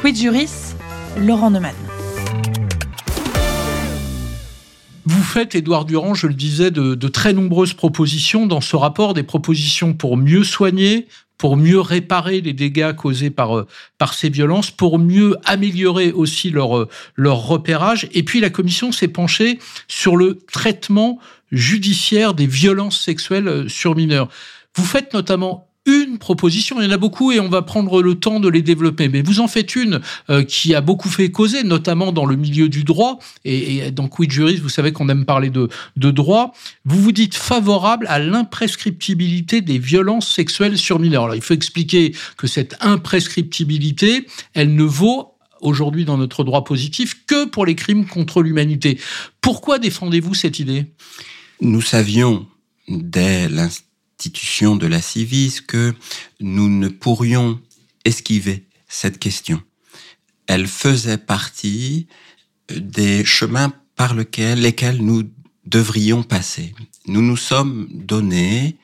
Quid 0.00 0.16
Juris, 0.16 0.74
Laurent 1.16 1.50
Neumann. 1.50 1.74
Vous 5.10 5.22
faites, 5.22 5.54
Édouard 5.54 5.86
Durand, 5.86 6.12
je 6.12 6.26
le 6.26 6.34
disais, 6.34 6.70
de, 6.70 6.94
de, 6.94 7.08
très 7.08 7.32
nombreuses 7.32 7.72
propositions 7.72 8.44
dans 8.44 8.60
ce 8.60 8.76
rapport, 8.76 9.14
des 9.14 9.22
propositions 9.22 9.94
pour 9.94 10.18
mieux 10.18 10.44
soigner, 10.44 11.08
pour 11.38 11.56
mieux 11.56 11.80
réparer 11.80 12.42
les 12.42 12.52
dégâts 12.52 12.92
causés 12.92 13.30
par, 13.30 13.56
euh, 13.56 13.66
par 13.96 14.12
ces 14.12 14.28
violences, 14.28 14.70
pour 14.70 14.98
mieux 14.98 15.38
améliorer 15.46 16.12
aussi 16.12 16.50
leur, 16.50 16.76
euh, 16.76 16.88
leur 17.14 17.38
repérage. 17.38 18.06
Et 18.12 18.22
puis 18.22 18.38
la 18.38 18.50
commission 18.50 18.92
s'est 18.92 19.08
penchée 19.08 19.58
sur 19.88 20.14
le 20.14 20.40
traitement 20.52 21.18
judiciaire 21.52 22.34
des 22.34 22.46
violences 22.46 23.00
sexuelles 23.00 23.48
euh, 23.48 23.66
sur 23.66 23.96
mineurs. 23.96 24.28
Vous 24.76 24.84
faites 24.84 25.14
notamment 25.14 25.67
une 25.88 26.18
proposition. 26.18 26.80
Il 26.80 26.84
y 26.84 26.88
en 26.88 26.92
a 26.92 26.98
beaucoup 26.98 27.32
et 27.32 27.40
on 27.40 27.48
va 27.48 27.62
prendre 27.62 28.02
le 28.02 28.14
temps 28.14 28.38
de 28.38 28.48
les 28.48 28.62
développer. 28.62 29.08
Mais 29.08 29.22
vous 29.22 29.40
en 29.40 29.48
faites 29.48 29.74
une 29.74 30.00
euh, 30.30 30.44
qui 30.44 30.74
a 30.74 30.80
beaucoup 30.80 31.08
fait 31.08 31.30
causer, 31.30 31.64
notamment 31.64 32.12
dans 32.12 32.26
le 32.26 32.36
milieu 32.36 32.68
du 32.68 32.84
droit. 32.84 33.18
Et, 33.44 33.90
dans 33.90 34.08
Quid 34.08 34.30
Juris, 34.30 34.56
vous 34.56 34.68
savez 34.68 34.92
qu'on 34.92 35.08
aime 35.08 35.24
parler 35.24 35.50
de, 35.50 35.68
de 35.96 36.10
droit. 36.10 36.52
Vous 36.84 37.00
vous 37.00 37.12
dites 37.12 37.34
favorable 37.34 38.06
à 38.08 38.18
l'imprescriptibilité 38.18 39.60
des 39.60 39.78
violences 39.78 40.32
sexuelles 40.32 40.78
sur 40.78 40.98
mineurs. 40.98 41.24
Alors, 41.24 41.36
il 41.36 41.42
faut 41.42 41.54
expliquer 41.54 42.14
que 42.36 42.46
cette 42.46 42.76
imprescriptibilité, 42.80 44.26
elle 44.54 44.74
ne 44.74 44.84
vaut 44.84 45.34
aujourd'hui 45.60 46.04
dans 46.04 46.18
notre 46.18 46.44
droit 46.44 46.64
positif 46.64 47.24
que 47.26 47.46
pour 47.46 47.66
les 47.66 47.74
crimes 47.74 48.06
contre 48.06 48.42
l'humanité. 48.42 48.98
Pourquoi 49.40 49.78
défendez-vous 49.78 50.34
cette 50.34 50.58
idée? 50.58 50.86
Nous 51.60 51.82
savions 51.82 52.46
dès 52.88 53.48
de 54.18 54.86
la 54.86 55.00
Civis 55.00 55.60
que 55.66 55.94
nous 56.40 56.68
ne 56.68 56.88
pourrions 56.88 57.60
esquiver 58.04 58.66
cette 58.88 59.18
question. 59.18 59.62
Elle 60.46 60.66
faisait 60.66 61.18
partie 61.18 62.08
des 62.68 63.24
chemins 63.24 63.72
par 63.96 64.14
lesquels 64.14 65.02
nous 65.02 65.22
devrions 65.66 66.22
passer. 66.22 66.74
Nous 67.06 67.22
nous 67.22 67.36
sommes 67.36 67.88
donné 67.92 68.76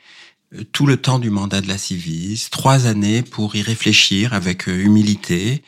tout 0.72 0.86
le 0.86 0.96
temps 0.96 1.18
du 1.18 1.30
mandat 1.30 1.60
de 1.60 1.68
la 1.68 1.78
Civis, 1.78 2.48
trois 2.50 2.86
années 2.86 3.22
pour 3.22 3.56
y 3.56 3.62
réfléchir 3.62 4.34
avec 4.34 4.66
humilité 4.66 5.62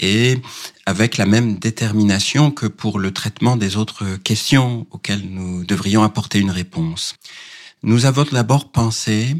et 0.00 0.38
avec 0.84 1.16
la 1.16 1.26
même 1.26 1.58
détermination 1.58 2.50
que 2.50 2.66
pour 2.66 2.98
le 2.98 3.12
traitement 3.12 3.56
des 3.56 3.76
autres 3.76 4.16
questions 4.16 4.86
auxquelles 4.90 5.28
nous 5.28 5.64
devrions 5.64 6.02
apporter 6.02 6.40
une 6.40 6.50
réponse. 6.50 7.14
Nous 7.84 8.06
avons 8.06 8.24
d'abord 8.30 8.70
pensé 8.70 9.36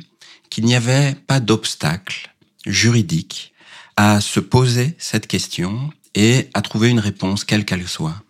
qu'il 0.51 0.65
n'y 0.65 0.75
avait 0.75 1.15
pas 1.15 1.39
d'obstacle 1.39 2.35
juridique 2.67 3.53
à 3.97 4.21
se 4.21 4.41
poser 4.41 4.97
cette 4.99 5.29
question 5.29 5.93
et 6.15 6.51
à 6.53 6.61
trouver 6.61 6.89
une 6.89 6.99
réponse 6.99 7.45
quelle 7.45 7.65
qu'elle 7.65 7.87
soit. 7.87 8.21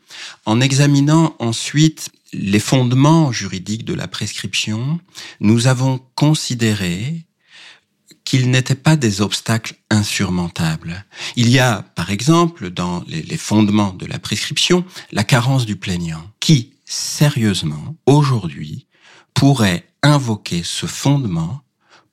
En 0.45 0.61
examinant 0.61 1.35
ensuite 1.39 2.11
les 2.35 2.59
fondements 2.59 3.33
juridiques 3.33 3.87
de 3.87 3.95
la 3.95 4.07
prescription, 4.07 5.01
nous 5.41 5.67
avons 5.67 6.01
considéré 6.15 7.25
qu'ils 8.25 8.51
n'étaient 8.51 8.75
pas 8.75 8.97
des 8.97 9.23
obstacles 9.23 9.77
insurmontables. 9.91 11.07
Il 11.37 11.49
y 11.49 11.59
a, 11.59 11.83
par 11.95 12.11
exemple, 12.11 12.71
dans 12.71 13.03
les, 13.07 13.37
fondements 13.37 13.95
de 13.95 14.07
la 14.07 14.19
prescription, 14.19 14.85
la 15.11 15.25
carence 15.25 15.67
du 15.67 15.77
plaignant, 15.77 16.31
qui, 16.39 16.75
sérieusement, 16.85 17.97
aujourd'hui, 18.07 18.87
pourrait 19.35 19.87
invoquer 20.03 20.63
ce 20.65 20.87
fondement 20.87 21.63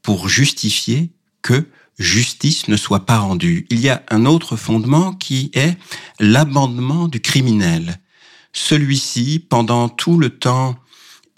pour 0.02 0.30
justifier 0.30 1.12
que 1.42 1.68
justice 1.98 2.68
ne 2.68 2.78
soit 2.78 3.06
pas 3.06 3.20
rendue. 3.20 3.68
Il 3.70 3.80
y 3.80 3.90
a 3.90 4.04
un 4.10 4.26
autre 4.26 4.56
fondement 4.56 5.14
qui 5.14 5.52
est 5.54 5.78
l'abandement 6.20 7.08
du 7.08 7.20
criminel. 7.20 8.00
Celui-ci, 8.54 9.46
pendant 9.50 9.90
tout 9.90 10.18
le 10.18 10.30
temps 10.30 10.76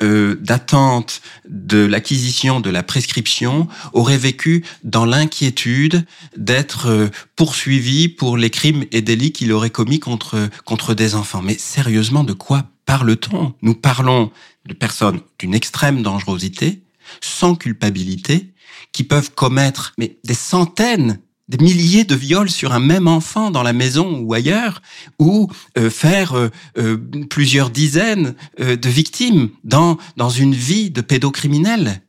euh, 0.02 0.36
d'attente 0.42 1.22
de 1.48 1.86
l'acquisition 1.86 2.60
de 2.60 2.72
la 2.72 2.82
prescription 2.82 3.68
aurait 3.94 4.18
vécu 4.18 4.66
dans 4.84 5.06
l'inquiétude 5.06 6.06
d'être 6.36 6.88
euh, 6.88 7.10
poursuivi 7.36 8.08
pour 8.08 8.36
les 8.36 8.50
crimes 8.50 8.86
et 8.92 9.02
délits 9.02 9.32
qu'il 9.32 9.52
aurait 9.52 9.70
commis 9.70 10.00
contre 10.00 10.50
contre 10.66 10.96
des 10.96 11.14
enfants. 11.14 11.44
Mais 11.44 11.56
sérieusement, 11.56 12.24
de 12.24 12.34
quoi 12.34 12.64
parle-t-on? 12.88 13.54
Nous 13.62 13.76
parlons 13.76 14.32
de 14.66 14.74
personnes 14.74 15.22
d'une 15.40 15.54
extrême 15.54 16.04
dangerosité, 16.04 16.84
sans 17.20 17.56
culpabilité, 17.56 18.54
qui 18.92 19.04
peuvent 19.04 19.32
commettre 19.32 19.94
mais 19.98 20.18
des 20.24 20.34
centaines 20.34 21.20
des 21.52 21.58
milliers 21.58 22.06
de 22.06 22.16
viols 22.16 22.50
sur 22.50 22.72
un 22.72 22.80
même 22.80 23.08
enfant 23.08 23.52
dans 23.52 23.64
la 23.64 23.74
maison 23.74 24.20
ou 24.20 24.34
ailleurs, 24.34 24.82
ou 25.20 25.52
euh, 25.78 25.90
faire 25.90 26.34
euh, 26.34 26.50
euh, 26.78 26.98
plusieurs 27.30 27.70
dizaines 27.70 28.36
de 28.58 28.90
victimes 28.90 29.50
dans, 29.66 29.98
dans 30.16 30.30
une 30.30 30.56
vie 30.56 30.92
de 30.92 31.02
pédocriminel. 31.02 32.02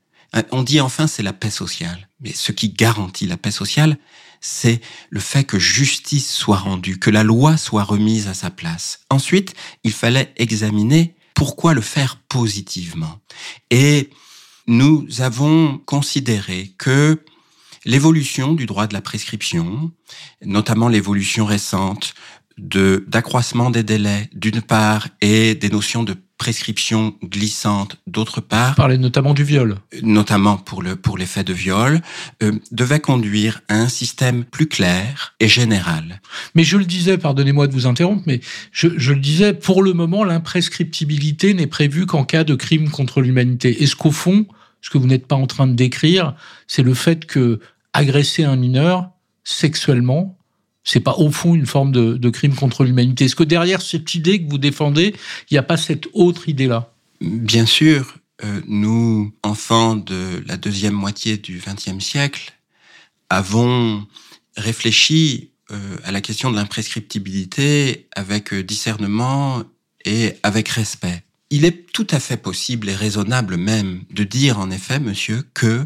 On 0.52 0.62
dit 0.62 0.80
enfin 0.80 1.06
c'est 1.09 1.25
la 1.25 1.32
paix 1.32 1.50
sociale. 1.50 2.09
Mais 2.21 2.32
ce 2.32 2.52
qui 2.52 2.68
garantit 2.71 3.26
la 3.26 3.37
paix 3.37 3.50
sociale, 3.50 3.99
c'est 4.40 4.80
le 5.11 5.21
fait 5.21 5.44
que 5.44 5.59
justice 5.59 6.32
soit 6.32 6.56
rendue, 6.56 6.99
que 6.99 7.11
la 7.11 7.25
loi 7.25 7.56
soit 7.56 7.85
remise 7.85 8.28
à 8.28 8.35
sa 8.35 8.50
place. 8.50 9.00
Ensuite, 9.11 9.54
il 9.82 9.92
fallait 9.92 10.32
examiner 10.37 11.16
pourquoi 11.35 11.75
le 11.75 11.81
faire 11.81 12.17
positivement. 12.29 13.21
Et 13.71 14.11
nous 14.67 15.07
avons 15.19 15.79
considéré 15.79 16.73
que 16.79 17.23
l'évolution 17.85 18.53
du 18.53 18.67
droit 18.67 18.87
de 18.87 18.95
la 18.95 19.01
prescription, 19.01 19.91
notamment 20.45 20.89
l'évolution 20.89 21.45
récente 21.47 22.15
de 22.59 23.04
d'accroissement 23.09 23.71
des 23.71 23.82
délais 23.82 24.28
d'une 24.35 24.62
part 24.62 25.09
et 25.21 25.54
des 25.54 25.68
notions 25.68 26.02
de 26.02 26.14
prescription 26.38 27.14
glissante 27.23 27.99
d'autre 28.09 28.40
part. 28.40 28.75
Parler 28.75 28.99
notamment 28.99 29.32
du 29.32 29.44
viol. 29.44 29.76
Notamment 30.02 30.56
pour 30.56 30.82
le 30.82 30.97
pour 30.97 31.16
les 31.16 31.26
faits 31.26 31.47
de 31.47 31.52
viol, 31.52 32.00
euh, 32.42 32.52
devait 32.73 32.99
conduire 32.99 33.61
à 33.68 33.76
un 33.76 33.88
système 33.88 34.44
plus 34.44 34.66
clair 34.66 35.35
et 35.38 35.47
général. 35.47 36.21
Mais 36.54 36.64
je 36.64 36.76
le 36.76 36.85
disais, 36.85 37.16
pardonnez-moi 37.16 37.68
de 37.68 37.73
vous 37.73 37.87
interrompre, 37.87 38.25
mais 38.26 38.40
je, 38.73 38.88
je 38.97 39.12
le 39.12 39.21
disais, 39.21 39.54
pour 39.54 39.82
le 39.85 39.92
moment, 39.92 40.25
l'imprescriptibilité 40.25 41.54
n'est 41.54 41.68
prévue 41.68 42.06
qu'en 42.06 42.25
cas 42.25 42.42
de 42.42 42.56
crime 42.56 42.90
contre 42.90 43.21
l'humanité. 43.21 43.82
Est-ce 43.82 43.94
qu'au 43.94 44.11
fond, 44.11 44.47
ce 44.80 44.90
que 44.90 44.99
vous 44.99 45.06
n'êtes 45.06 45.28
pas 45.28 45.37
en 45.37 45.47
train 45.47 45.68
de 45.68 45.75
décrire, 45.75 46.35
c'est 46.66 46.82
le 46.82 46.94
fait 46.94 47.25
que 47.25 47.61
agresser 47.92 48.42
un 48.44 48.56
mineur 48.56 49.11
sexuellement, 49.44 50.37
c'est 50.85 51.01
pas 51.01 51.15
au 51.15 51.31
fond 51.31 51.55
une 51.55 51.67
forme 51.67 51.93
de, 51.93 52.31
crime 52.31 52.55
contre 52.55 52.85
l'humanité. 52.85 53.27
Est-ce 53.27 53.37
que 53.37 53.45
derrière 53.45 53.83
cette 53.83 54.15
idée 54.15 54.43
que 54.43 54.51
vous 54.51 54.59
défendez, 54.59 55.15
il 55.51 55.55
n'y 55.55 55.59
a 55.59 55.62
pas 55.62 55.77
cette 55.77 56.09
autre 56.12 56.49
idée-là? 56.49 56.93
Bien 57.21 57.67
sûr, 57.67 58.17
euh, 58.45 58.61
nous, 58.67 59.33
enfants 59.43 59.97
de 59.97 60.43
la 60.47 60.57
deuxième 60.57 60.95
moitié 60.95 61.37
du 61.37 61.62
XXe 61.65 62.05
siècle, 62.05 62.53
avons 63.31 64.07
réfléchi 64.57 65.53
euh, 65.71 65.97
à 66.05 66.12
la 66.12 66.21
question 66.21 66.51
de 66.51 66.57
l'imprescriptibilité 66.57 68.09
avec 68.15 68.53
euh, 68.53 68.62
discernement 68.62 69.62
et 70.05 70.35
avec 70.43 70.69
respect. 70.69 71.23
Il 71.51 71.65
est 71.65 71.93
tout 71.93 72.07
à 72.11 72.19
fait 72.19 72.37
possible 72.37 72.89
et 72.89 72.95
raisonnable 72.95 73.57
même 73.57 74.03
de 74.11 74.25
dire 74.25 74.59
en 74.59 74.71
effet, 74.71 74.99
monsieur, 74.99 75.45
que 75.55 75.85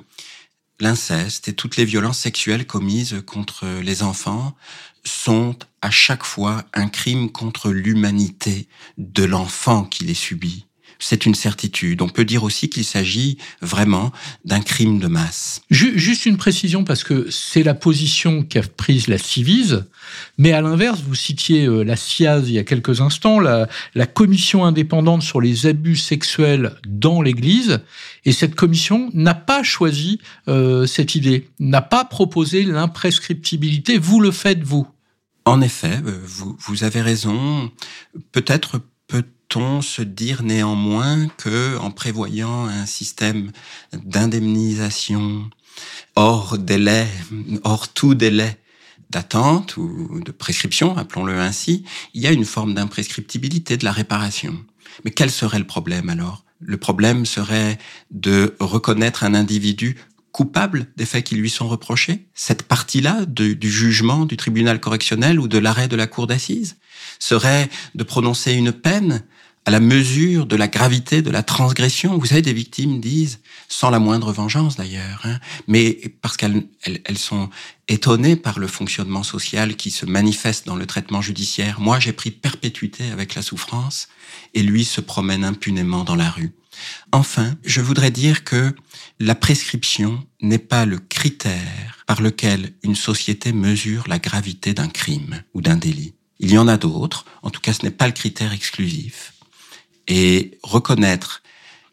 l'inceste 0.80 1.48
et 1.48 1.54
toutes 1.54 1.76
les 1.76 1.84
violences 1.84 2.18
sexuelles 2.18 2.66
commises 2.66 3.22
contre 3.26 3.66
les 3.82 4.02
enfants 4.02 4.56
sont 5.04 5.58
à 5.82 5.90
chaque 5.90 6.24
fois 6.24 6.64
un 6.74 6.88
crime 6.88 7.30
contre 7.30 7.70
l'humanité 7.70 8.68
de 8.98 9.24
l'enfant 9.24 9.84
qui 9.84 10.04
les 10.04 10.14
subit 10.14 10.65
c'est 10.98 11.26
une 11.26 11.34
certitude. 11.34 12.02
On 12.02 12.08
peut 12.08 12.24
dire 12.24 12.44
aussi 12.44 12.68
qu'il 12.68 12.84
s'agit 12.84 13.38
vraiment 13.60 14.12
d'un 14.44 14.60
crime 14.60 14.98
de 14.98 15.06
masse. 15.06 15.60
Juste 15.70 16.26
une 16.26 16.36
précision, 16.36 16.84
parce 16.84 17.04
que 17.04 17.28
c'est 17.30 17.62
la 17.62 17.74
position 17.74 18.42
qu'a 18.42 18.62
prise 18.62 19.08
la 19.08 19.18
Civise, 19.18 19.84
mais 20.38 20.52
à 20.52 20.60
l'inverse, 20.60 21.00
vous 21.06 21.14
citiez 21.14 21.66
euh, 21.66 21.82
la 21.82 21.96
CIAZ 21.96 22.48
il 22.48 22.54
y 22.54 22.58
a 22.58 22.64
quelques 22.64 23.00
instants, 23.00 23.40
la, 23.40 23.66
commission 24.14 24.64
indépendante 24.64 25.22
sur 25.22 25.40
les 25.40 25.66
abus 25.66 25.96
sexuels 25.96 26.76
dans 26.86 27.22
l'Église, 27.22 27.80
et 28.24 28.32
cette 28.32 28.54
commission 28.54 29.10
n'a 29.14 29.34
pas 29.34 29.62
choisi 29.62 30.20
euh, 30.48 30.86
cette 30.86 31.14
idée, 31.14 31.48
n'a 31.58 31.82
pas 31.82 32.04
proposé 32.04 32.64
l'imprescriptibilité. 32.64 33.98
Vous 33.98 34.20
le 34.20 34.30
faites, 34.30 34.62
vous? 34.62 34.86
En 35.44 35.60
effet, 35.60 36.00
euh, 36.04 36.18
vous, 36.24 36.56
vous 36.58 36.84
avez 36.84 37.02
raison. 37.02 37.70
Peut-être 38.32 38.80
peut-on 39.48 39.82
se 39.82 40.02
dire 40.02 40.42
néanmoins 40.42 41.28
que, 41.36 41.76
en 41.78 41.90
prévoyant 41.90 42.66
un 42.66 42.86
système 42.86 43.52
d'indemnisation 43.92 45.50
hors 46.14 46.58
délai, 46.58 47.06
hors 47.64 47.88
tout 47.92 48.14
délai 48.14 48.56
d'attente 49.10 49.76
ou 49.76 50.20
de 50.24 50.32
prescription, 50.32 50.96
appelons-le 50.96 51.38
ainsi, 51.38 51.84
il 52.14 52.22
y 52.22 52.26
a 52.26 52.32
une 52.32 52.44
forme 52.44 52.74
d'imprescriptibilité 52.74 53.76
de 53.76 53.84
la 53.84 53.92
réparation? 53.92 54.64
Mais 55.04 55.10
quel 55.10 55.30
serait 55.30 55.58
le 55.58 55.66
problème 55.66 56.08
alors? 56.08 56.44
Le 56.58 56.78
problème 56.78 57.26
serait 57.26 57.78
de 58.10 58.56
reconnaître 58.58 59.24
un 59.24 59.34
individu 59.34 59.96
coupable 60.32 60.88
des 60.96 61.06
faits 61.06 61.24
qui 61.24 61.36
lui 61.36 61.50
sont 61.50 61.68
reprochés? 61.68 62.26
Cette 62.34 62.62
partie-là 62.64 63.26
du 63.26 63.70
jugement 63.70 64.24
du 64.24 64.36
tribunal 64.36 64.80
correctionnel 64.80 65.38
ou 65.38 65.48
de 65.48 65.58
l'arrêt 65.58 65.88
de 65.88 65.96
la 65.96 66.06
cour 66.06 66.26
d'assises? 66.26 66.76
Serait 67.18 67.68
de 67.94 68.02
prononcer 68.02 68.52
une 68.54 68.72
peine 68.72 69.24
à 69.66 69.72
la 69.72 69.80
mesure 69.80 70.46
de 70.46 70.54
la 70.54 70.68
gravité 70.68 71.22
de 71.22 71.30
la 71.30 71.42
transgression. 71.42 72.16
Vous 72.16 72.26
savez, 72.26 72.40
des 72.40 72.52
victimes 72.52 73.00
disent, 73.00 73.40
sans 73.68 73.90
la 73.90 73.98
moindre 73.98 74.32
vengeance 74.32 74.76
d'ailleurs, 74.76 75.20
hein, 75.24 75.40
mais 75.66 76.00
parce 76.22 76.36
qu'elles 76.36 76.68
elles, 76.84 77.18
sont 77.18 77.50
étonnées 77.88 78.36
par 78.36 78.60
le 78.60 78.68
fonctionnement 78.68 79.24
social 79.24 79.74
qui 79.74 79.90
se 79.90 80.06
manifeste 80.06 80.66
dans 80.66 80.76
le 80.76 80.86
traitement 80.86 81.20
judiciaire. 81.20 81.80
Moi, 81.80 81.98
j'ai 81.98 82.12
pris 82.12 82.30
perpétuité 82.30 83.10
avec 83.10 83.34
la 83.34 83.42
souffrance, 83.42 84.06
et 84.54 84.62
lui 84.62 84.84
se 84.84 85.00
promène 85.00 85.44
impunément 85.44 86.04
dans 86.04 86.14
la 86.14 86.30
rue. 86.30 86.52
Enfin, 87.10 87.56
je 87.64 87.80
voudrais 87.80 88.12
dire 88.12 88.44
que 88.44 88.72
la 89.18 89.34
prescription 89.34 90.24
n'est 90.40 90.58
pas 90.58 90.86
le 90.86 90.98
critère 90.98 92.04
par 92.06 92.22
lequel 92.22 92.74
une 92.84 92.94
société 92.94 93.52
mesure 93.52 94.04
la 94.06 94.20
gravité 94.20 94.74
d'un 94.74 94.88
crime 94.88 95.42
ou 95.54 95.60
d'un 95.60 95.76
délit. 95.76 96.14
Il 96.38 96.52
y 96.52 96.58
en 96.58 96.68
a 96.68 96.76
d'autres, 96.76 97.24
en 97.42 97.50
tout 97.50 97.60
cas 97.60 97.72
ce 97.72 97.82
n'est 97.82 97.90
pas 97.90 98.06
le 98.06 98.12
critère 98.12 98.52
exclusif. 98.52 99.32
Et 100.08 100.58
reconnaître 100.62 101.42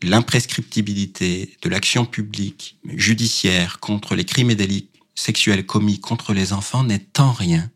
l'imprescriptibilité 0.01 1.55
de 1.61 1.69
l'action 1.69 2.05
publique 2.05 2.77
judiciaire 2.85 3.79
contre 3.79 4.15
les 4.15 4.25
crimes 4.25 4.51
et 4.51 4.55
délits 4.55 4.89
sexuels 5.15 5.65
commis 5.65 5.99
contre 5.99 6.33
les 6.33 6.53
enfants 6.53 6.83
n'est 6.83 7.07
en 7.17 7.31
rien 7.31 7.69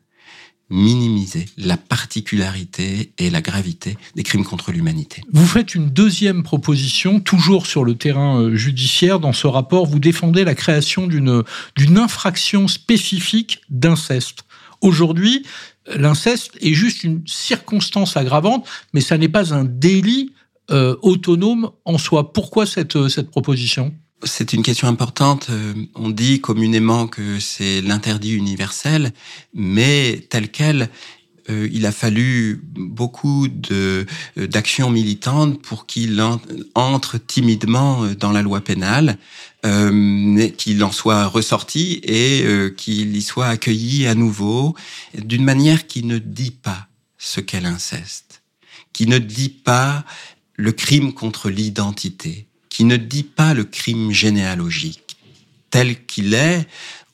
minimiser 0.70 1.46
la 1.58 1.78
particularité 1.78 3.14
et 3.18 3.30
la 3.30 3.42
gravité 3.42 3.98
des 4.16 4.24
crimes 4.24 4.44
contre 4.44 4.72
l'humanité. 4.72 5.22
Vous 5.32 5.46
faites 5.46 5.76
une 5.76 5.90
deuxième 5.90 6.44
proposition, 6.44 7.20
toujours 7.20 7.68
sur 7.68 7.86
le 7.86 7.96
terrain 7.96 8.42
euh, 8.42 8.56
judiciaire. 8.56 9.20
Dans 9.20 9.34
ce 9.34 9.48
rapport, 9.48 9.86
vous 9.86 10.00
défendez 10.00 10.44
la 10.44 10.56
création 10.56 11.08
d'une 11.08 11.44
d'une 11.76 11.98
infraction 11.98 12.68
spécifique 12.68 13.62
d'inceste. 13.70 14.44
Aujourd'hui, 14.82 15.46
l'inceste 15.96 16.52
est 16.62 16.74
juste 16.74 17.04
une 17.04 17.22
circonstance 17.26 18.18
aggravante, 18.18 18.68
mais 18.94 19.02
ça 19.02 19.18
n'est 19.18 19.30
pas 19.30 19.54
un 19.54 19.64
délit 19.64 20.34
euh, 20.70 20.96
autonome 21.02 21.72
en 21.86 21.98
soi. 21.98 22.34
Pourquoi 22.34 22.66
cette, 22.66 23.08
cette 23.08 23.30
proposition? 23.30 23.94
C'est 24.24 24.54
une 24.54 24.64
question 24.64 24.88
importante. 24.88 25.48
Euh, 25.52 25.74
on 25.96 26.10
dit 26.10 26.42
communément 26.42 27.08
que 27.08 27.40
c'est 27.40 27.82
l'interdit 27.82 28.34
universel, 28.34 29.12
mais 29.54 30.26
tel 30.30 30.50
quel, 30.50 30.90
euh, 31.50 31.70
il 31.72 31.86
a 31.86 31.92
fallu 31.92 32.62
beaucoup 32.76 33.48
de 33.48 34.06
euh, 34.38 34.48
d'actions 34.48 34.90
militantes 34.90 35.62
pour 35.62 35.86
qu'il 35.86 36.24
entre 36.76 37.18
timidement 37.18 38.06
dans 38.20 38.32
la 38.32 38.42
loi 38.42 38.62
pénale, 38.62 39.18
qu'il 40.58 40.84
en 40.84 40.92
soit 40.92 41.26
ressorti 41.26 42.00
et 42.04 42.46
qu'il 42.78 43.18
y 43.18 43.22
soit 43.22 43.48
accueilli 43.48 44.08
à 44.08 44.16
nouveau 44.16 44.76
d'une 45.18 45.44
manière 45.44 45.88
qui 45.88 46.06
ne 46.06 46.20
dit 46.20 46.52
pas 46.52 46.88
ce 47.18 47.42
qu'est 47.42 47.60
l'inceste, 47.60 48.44
qui 48.94 49.08
ne 49.08 49.18
dit 49.18 49.50
pas 49.50 50.06
le 50.56 50.72
crime 50.72 51.12
contre 51.12 51.50
l'identité, 51.50 52.48
qui 52.70 52.86
ne 52.86 52.96
dit 52.96 53.24
pas 53.24 53.54
le 53.54 53.66
crime 53.66 54.12
généalogique 54.12 55.18
tel 55.70 56.06
qu'il 56.06 56.34
est 56.34 56.68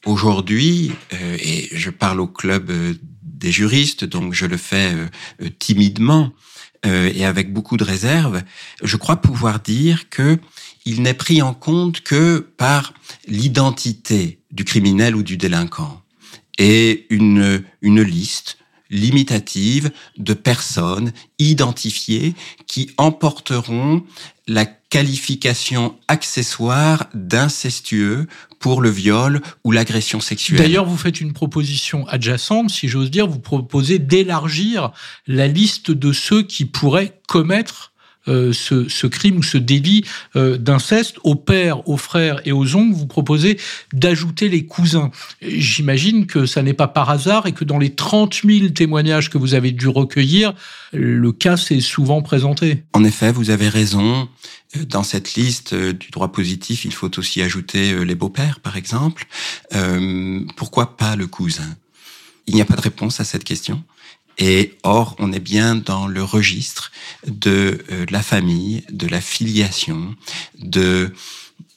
aujourd'hui, 0.05 0.91
euh, 1.13 1.37
et 1.39 1.69
je 1.71 1.89
parle 1.89 2.19
au 2.19 2.27
club 2.27 2.69
euh, 2.69 2.93
des 3.43 3.51
juristes, 3.51 4.05
donc 4.05 4.33
je 4.33 4.47
le 4.47 4.57
fais 4.57 4.93
euh, 4.93 5.49
timidement 5.59 6.31
et 6.85 7.23
avec 7.23 7.53
beaucoup 7.53 7.77
de 7.77 7.83
réserve, 7.85 8.41
je 8.83 8.97
crois 8.97 9.15
pouvoir 9.15 9.61
dire 9.61 10.09
que 10.09 10.37
il 10.83 11.01
n'est 11.01 11.13
pris 11.13 11.41
en 11.41 11.53
compte 11.53 12.01
que 12.01 12.39
par 12.39 12.93
l'identité 13.25 14.39
du 14.51 14.65
criminel 14.65 15.15
ou 15.15 15.23
du 15.23 15.37
délinquant. 15.37 16.01
Et 16.57 17.07
une, 17.09 17.63
une 17.81 18.01
liste 18.01 18.57
limitative 18.89 19.91
de 20.17 20.33
personnes 20.33 21.11
identifiées 21.39 22.35
qui 22.67 22.91
emporteront 22.97 24.03
la 24.47 24.65
qualification 24.65 25.97
accessoire 26.07 27.07
d'incestueux 27.13 28.27
pour 28.59 28.81
le 28.81 28.89
viol 28.89 29.41
ou 29.63 29.71
l'agression 29.71 30.19
sexuelle. 30.19 30.59
D'ailleurs, 30.59 30.85
vous 30.85 30.97
faites 30.97 31.21
une 31.21 31.33
proposition 31.33 32.07
adjacente, 32.07 32.69
si 32.69 32.87
j'ose 32.87 33.09
dire, 33.09 33.27
vous 33.27 33.39
proposez 33.39 33.99
d'élargir 33.99 34.91
la 35.27 35.47
liste 35.47 35.91
de 35.91 36.11
ceux 36.11 36.43
qui 36.43 36.65
pourraient 36.65 37.19
commettre 37.27 37.92
euh, 38.29 38.53
ce, 38.53 39.07
crime 39.07 39.37
ou 39.37 39.43
ce 39.43 39.57
délit 39.57 40.05
euh, 40.37 40.57
d'inceste 40.57 41.17
aux 41.23 41.35
pères, 41.35 41.87
aux 41.89 41.97
frères 41.97 42.41
et 42.45 42.53
aux 42.53 42.75
oncles, 42.75 42.95
vous 42.95 43.05
proposez 43.05 43.59
d'ajouter 43.91 44.47
les 44.47 44.65
cousins. 44.65 45.11
J'imagine 45.41 46.25
que 46.25 46.45
ça 46.45 46.61
n'est 46.61 46.73
pas 46.73 46.87
par 46.87 47.09
hasard 47.09 47.47
et 47.47 47.51
que 47.51 47.65
dans 47.65 47.79
les 47.79 47.95
30 47.95 48.41
000 48.45 48.69
témoignages 48.69 49.29
que 49.29 49.37
vous 49.37 49.55
avez 49.55 49.71
dû 49.71 49.89
recueillir, 49.89 50.53
le 50.93 51.31
cas 51.33 51.57
s'est 51.57 51.81
souvent 51.81 52.21
présenté. 52.21 52.83
En 52.93 53.03
effet, 53.03 53.31
vous 53.31 53.49
avez 53.49 53.67
raison. 53.67 54.29
Euh, 54.77 54.85
dans 54.85 55.03
cette 55.03 55.35
liste 55.35 55.75
du 55.75 56.09
droit 56.09 56.31
positif, 56.31 56.85
il 56.85 56.93
faut 56.93 57.19
aussi 57.19 57.41
ajouter 57.41 58.05
les 58.05 58.15
beaux-pères, 58.15 58.59
par 58.59 58.77
exemple. 58.77 59.27
Pourquoi 60.55 60.97
pas 60.97 61.15
le 61.15 61.27
cousin? 61.27 61.75
Il 62.47 62.55
n'y 62.55 62.61
a 62.61 62.65
pas 62.65 62.75
de 62.75 62.81
réponse 62.81 63.19
à 63.19 63.23
cette 63.23 63.43
question? 63.43 63.83
Et 64.37 64.77
or, 64.83 65.15
on 65.19 65.31
est 65.31 65.39
bien 65.39 65.75
dans 65.75 66.07
le 66.07 66.23
registre 66.23 66.91
de 67.27 67.83
euh, 67.91 68.05
la 68.09 68.21
famille, 68.23 68.83
de 68.91 69.07
la 69.07 69.21
filiation, 69.21 70.15
de 70.59 71.13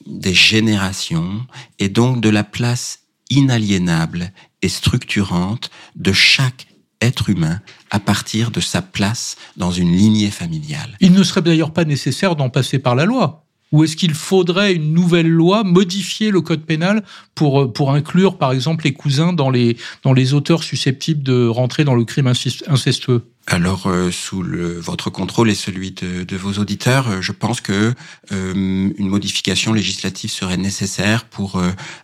des 0.05 0.33
générations, 0.33 1.45
et 1.79 1.89
donc 1.89 2.21
de 2.21 2.29
la 2.29 2.45
place 2.45 2.99
inaliénable 3.29 4.31
et 4.61 4.69
structurante 4.69 5.69
de 5.95 6.13
chaque 6.13 6.67
être 7.01 7.29
humain 7.29 7.61
à 7.91 7.99
partir 7.99 8.49
de 8.51 8.59
sa 8.59 8.81
place 8.81 9.35
dans 9.55 9.71
une 9.71 9.91
lignée 9.91 10.31
familiale. 10.31 10.95
Il 10.99 11.11
ne 11.11 11.23
serait 11.23 11.41
d'ailleurs 11.41 11.73
pas 11.73 11.85
nécessaire 11.85 12.35
d'en 12.35 12.49
passer 12.49 12.79
par 12.79 12.95
la 12.95 13.05
loi. 13.05 13.46
Ou 13.71 13.83
est-ce 13.83 13.97
qu'il 13.97 14.13
faudrait 14.13 14.73
une 14.73 14.93
nouvelle 14.93 15.29
loi, 15.29 15.63
modifier 15.63 16.31
le 16.31 16.41
code 16.41 16.61
pénal 16.61 17.03
pour, 17.35 17.61
euh, 17.61 17.67
pour 17.67 17.91
inclure, 17.91 18.37
par 18.37 18.51
exemple, 18.51 18.85
les 18.85 18.93
cousins 18.93 19.33
dans 19.33 19.49
les, 19.49 19.77
dans 20.03 20.13
les 20.13 20.33
auteurs 20.33 20.63
susceptibles 20.63 21.23
de 21.23 21.47
rentrer 21.47 21.83
dans 21.83 21.95
le 21.95 22.05
crime 22.05 22.27
incestueux? 22.27 23.23
Alors, 23.49 23.87
euh, 23.87 24.11
sous 24.11 24.43
votre 24.79 25.09
contrôle 25.09 25.49
et 25.49 25.55
celui 25.55 25.91
de, 25.91 26.35
vos 26.35 26.59
auditeurs, 26.59 27.07
euh, 27.07 27.21
je 27.21 27.31
pense 27.31 27.61
que 27.61 27.93
euh, 28.33 28.53
une 28.53 29.07
modification 29.07 29.71
législative 29.71 30.29
serait 30.29 30.57
nécessaire 30.57 31.23
pour 31.23 31.61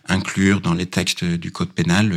inclure 0.08 0.62
dans 0.62 0.72
les 0.72 0.86
textes 0.86 1.22
du 1.24 1.52
code 1.52 1.70
pénal 1.70 2.08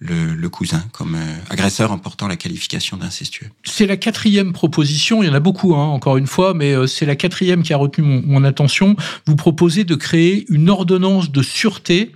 le, 0.00 0.34
le, 0.34 0.48
cousin 0.48 0.84
comme 0.92 1.16
agresseur 1.50 1.92
en 1.92 1.98
portant 1.98 2.26
la 2.26 2.36
qualification 2.36 2.96
d'incestueux. 2.96 3.48
C'est 3.62 3.86
la 3.86 3.96
quatrième 3.96 4.52
proposition. 4.52 5.22
Il 5.22 5.26
y 5.26 5.30
en 5.30 5.34
a 5.34 5.40
beaucoup, 5.40 5.74
hein, 5.74 5.84
encore 5.84 6.16
une 6.16 6.26
fois, 6.26 6.52
mais 6.54 6.74
c'est 6.86 7.06
la 7.06 7.16
quatrième 7.16 7.62
qui 7.62 7.72
a 7.72 7.76
retenu 7.76 8.04
mon, 8.04 8.22
mon, 8.22 8.44
attention. 8.44 8.96
Vous 9.26 9.36
proposez 9.36 9.84
de 9.84 9.94
créer 9.94 10.46
une 10.48 10.68
ordonnance 10.68 11.30
de 11.30 11.42
sûreté 11.42 12.12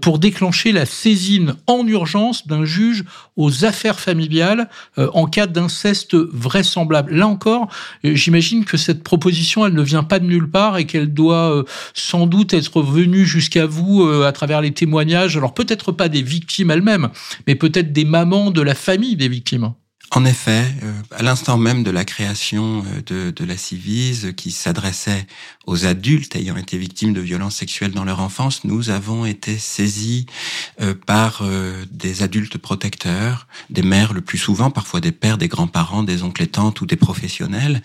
pour 0.00 0.18
déclencher 0.18 0.72
la 0.72 0.86
saisine 0.86 1.56
en 1.66 1.86
urgence 1.86 2.46
d'un 2.46 2.64
juge 2.64 3.04
aux 3.36 3.64
affaires 3.64 4.00
familiales 4.00 4.68
en 4.96 5.26
cas 5.26 5.46
d'inceste 5.46 5.81
vraisemblable. 6.32 7.14
Là 7.14 7.26
encore, 7.26 7.68
euh, 8.04 8.14
j'imagine 8.14 8.64
que 8.64 8.76
cette 8.76 9.02
proposition, 9.02 9.66
elle 9.66 9.74
ne 9.74 9.82
vient 9.82 10.02
pas 10.02 10.18
de 10.18 10.26
nulle 10.26 10.50
part 10.50 10.78
et 10.78 10.86
qu'elle 10.86 11.12
doit 11.12 11.54
euh, 11.54 11.64
sans 11.94 12.26
doute 12.26 12.54
être 12.54 12.82
venue 12.82 13.24
jusqu'à 13.24 13.66
vous 13.66 14.02
euh, 14.02 14.26
à 14.26 14.32
travers 14.32 14.60
les 14.60 14.72
témoignages. 14.72 15.36
Alors 15.36 15.54
peut-être 15.54 15.92
pas 15.92 16.08
des 16.08 16.22
victimes 16.22 16.70
elles-mêmes, 16.70 17.08
mais 17.46 17.54
peut-être 17.54 17.92
des 17.92 18.04
mamans 18.04 18.50
de 18.50 18.62
la 18.62 18.74
famille 18.74 19.16
des 19.16 19.28
victimes. 19.28 19.72
En 20.14 20.26
effet, 20.26 20.66
euh, 20.82 20.92
à 21.12 21.22
l'instant 21.22 21.56
même 21.56 21.82
de 21.82 21.90
la 21.90 22.04
création 22.04 22.84
euh, 22.84 23.00
de, 23.06 23.30
de 23.30 23.44
la 23.46 23.56
Civise, 23.56 24.34
qui 24.36 24.50
s'adressait 24.50 25.26
aux 25.66 25.86
adultes 25.86 26.36
ayant 26.36 26.58
été 26.58 26.76
victimes 26.76 27.14
de 27.14 27.20
violences 27.22 27.56
sexuelles 27.56 27.92
dans 27.92 28.04
leur 28.04 28.20
enfance, 28.20 28.64
nous 28.64 28.90
avons 28.90 29.24
été 29.24 29.56
saisis 29.56 30.26
euh, 30.82 30.94
par 30.94 31.42
des 31.90 32.22
adultes 32.22 32.58
protecteurs, 32.58 33.46
des 33.70 33.80
mères 33.80 34.12
le 34.12 34.20
plus 34.20 34.36
souvent, 34.36 34.70
parfois 34.70 35.00
des 35.00 35.12
pères, 35.12 35.38
des 35.38 35.48
grands-parents, 35.48 36.02
des 36.02 36.22
oncles 36.22 36.42
et 36.42 36.46
tantes 36.46 36.82
ou 36.82 36.86
des 36.86 36.96
professionnels, 36.96 37.80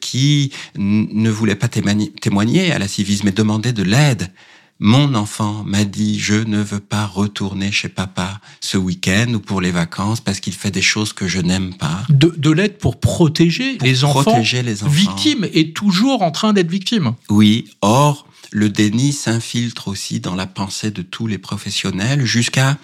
qui 0.00 0.52
ne 0.76 1.30
voulaient 1.30 1.54
pas 1.54 1.68
témoigner 1.68 2.72
à 2.72 2.78
la 2.78 2.88
Civise, 2.88 3.24
mais 3.24 3.32
demandaient 3.32 3.72
de 3.72 3.82
l'aide 3.82 4.30
mon 4.80 5.14
enfant 5.14 5.64
m'a 5.64 5.84
dit 5.84 6.18
je 6.18 6.34
ne 6.34 6.62
veux 6.62 6.80
pas 6.80 7.04
retourner 7.06 7.72
chez 7.72 7.88
papa 7.88 8.40
ce 8.60 8.76
week-end 8.76 9.26
ou 9.34 9.40
pour 9.40 9.60
les 9.60 9.72
vacances 9.72 10.20
parce 10.20 10.40
qu'il 10.40 10.52
fait 10.52 10.70
des 10.70 10.82
choses 10.82 11.12
que 11.12 11.26
je 11.26 11.40
n'aime 11.40 11.74
pas. 11.74 12.04
De, 12.08 12.50
l'aide 12.50 12.78
pour 12.78 13.00
protéger, 13.00 13.78
les, 13.80 14.04
enfants 14.04 14.40
les 14.40 14.82
enfants 14.82 14.92
victimes 14.92 15.48
et 15.52 15.72
toujours 15.72 16.22
en 16.22 16.30
train 16.30 16.52
d'être 16.52 16.70
victimes. 16.70 17.14
Oui, 17.28 17.70
or 17.80 18.28
le 18.50 18.70
déni 18.70 19.12
s'infiltre 19.12 19.88
aussi 19.88 20.20
dans 20.20 20.34
la 20.34 20.46
pensée 20.46 20.90
de 20.90 21.02
tous 21.02 21.26
les 21.26 21.38
professionnels 21.38 22.24
jusqu'à 22.24 22.78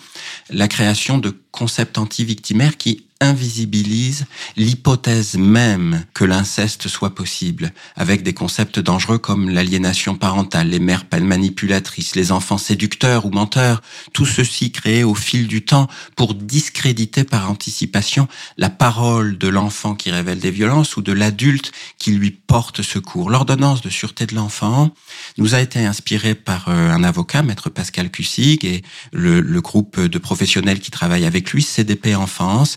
la 0.51 0.69
création 0.69 1.19
de 1.19 1.35
concepts 1.53 1.97
anti-victimaires 1.97 2.77
qui 2.77 3.04
invisibilise 3.21 4.27
l'hypothèse 4.57 5.37
même 5.37 6.05
que 6.15 6.25
l'inceste 6.25 6.89
soit 6.89 7.15
possible, 7.15 7.73
avec 7.97 8.23
des 8.23 8.35
concepts 8.35 8.79
dangereux 8.79 9.19
comme 9.19 9.49
l'aliénation 9.49 10.15
parentale, 10.15 10.69
les 10.69 10.79
mères 10.79 11.05
manipulatrices, 11.23 12.17
les 12.17 12.33
enfants 12.33 12.59
séducteurs 12.59 13.27
ou 13.27 13.31
menteurs, 13.31 13.83
tout 14.13 14.27
ceci 14.27 14.73
créé 14.73 15.05
au 15.05 15.15
fil 15.15 15.47
du 15.47 15.65
temps 15.65 15.89
pour 16.17 16.35
discréditer 16.35 17.25
par 17.25 17.51
anticipation 17.51 18.29
la 18.59 18.71
parole 18.71 19.39
de 19.39 19.49
l'enfant 19.49 19.95
qui 19.95 20.11
révèle 20.11 20.39
des 20.39 20.51
violences 20.51 20.97
ou 20.97 21.03
de 21.03 21.13
l'adulte 21.13 21.73
qui 21.99 22.13
lui 22.13 22.31
porte 22.31 22.83
secours. 22.83 23.31
L'ordonnance 23.31 23.81
de 23.81 23.91
sûreté 23.91 24.27
de 24.27 24.35
l'enfant 24.35 24.93
nous 25.39 25.55
a 25.55 25.61
été 25.61 25.85
inspirée 25.85 26.35
par 26.35 26.69
euh, 26.69 26.91
un 26.91 27.05
avocat, 27.05 27.43
maître 27.43 27.71
Pascal 27.71 28.11
Cussig, 28.11 28.65
et 28.65 28.83
le, 29.13 29.41
le 29.41 29.61
groupe 29.61 30.01
de 30.01 30.19
professionnels 30.19 30.81
qui 30.81 30.91
travaillent 30.91 31.27
avec 31.27 31.53
lui, 31.53 31.63
CDP 31.63 32.15
Enfance, 32.15 32.77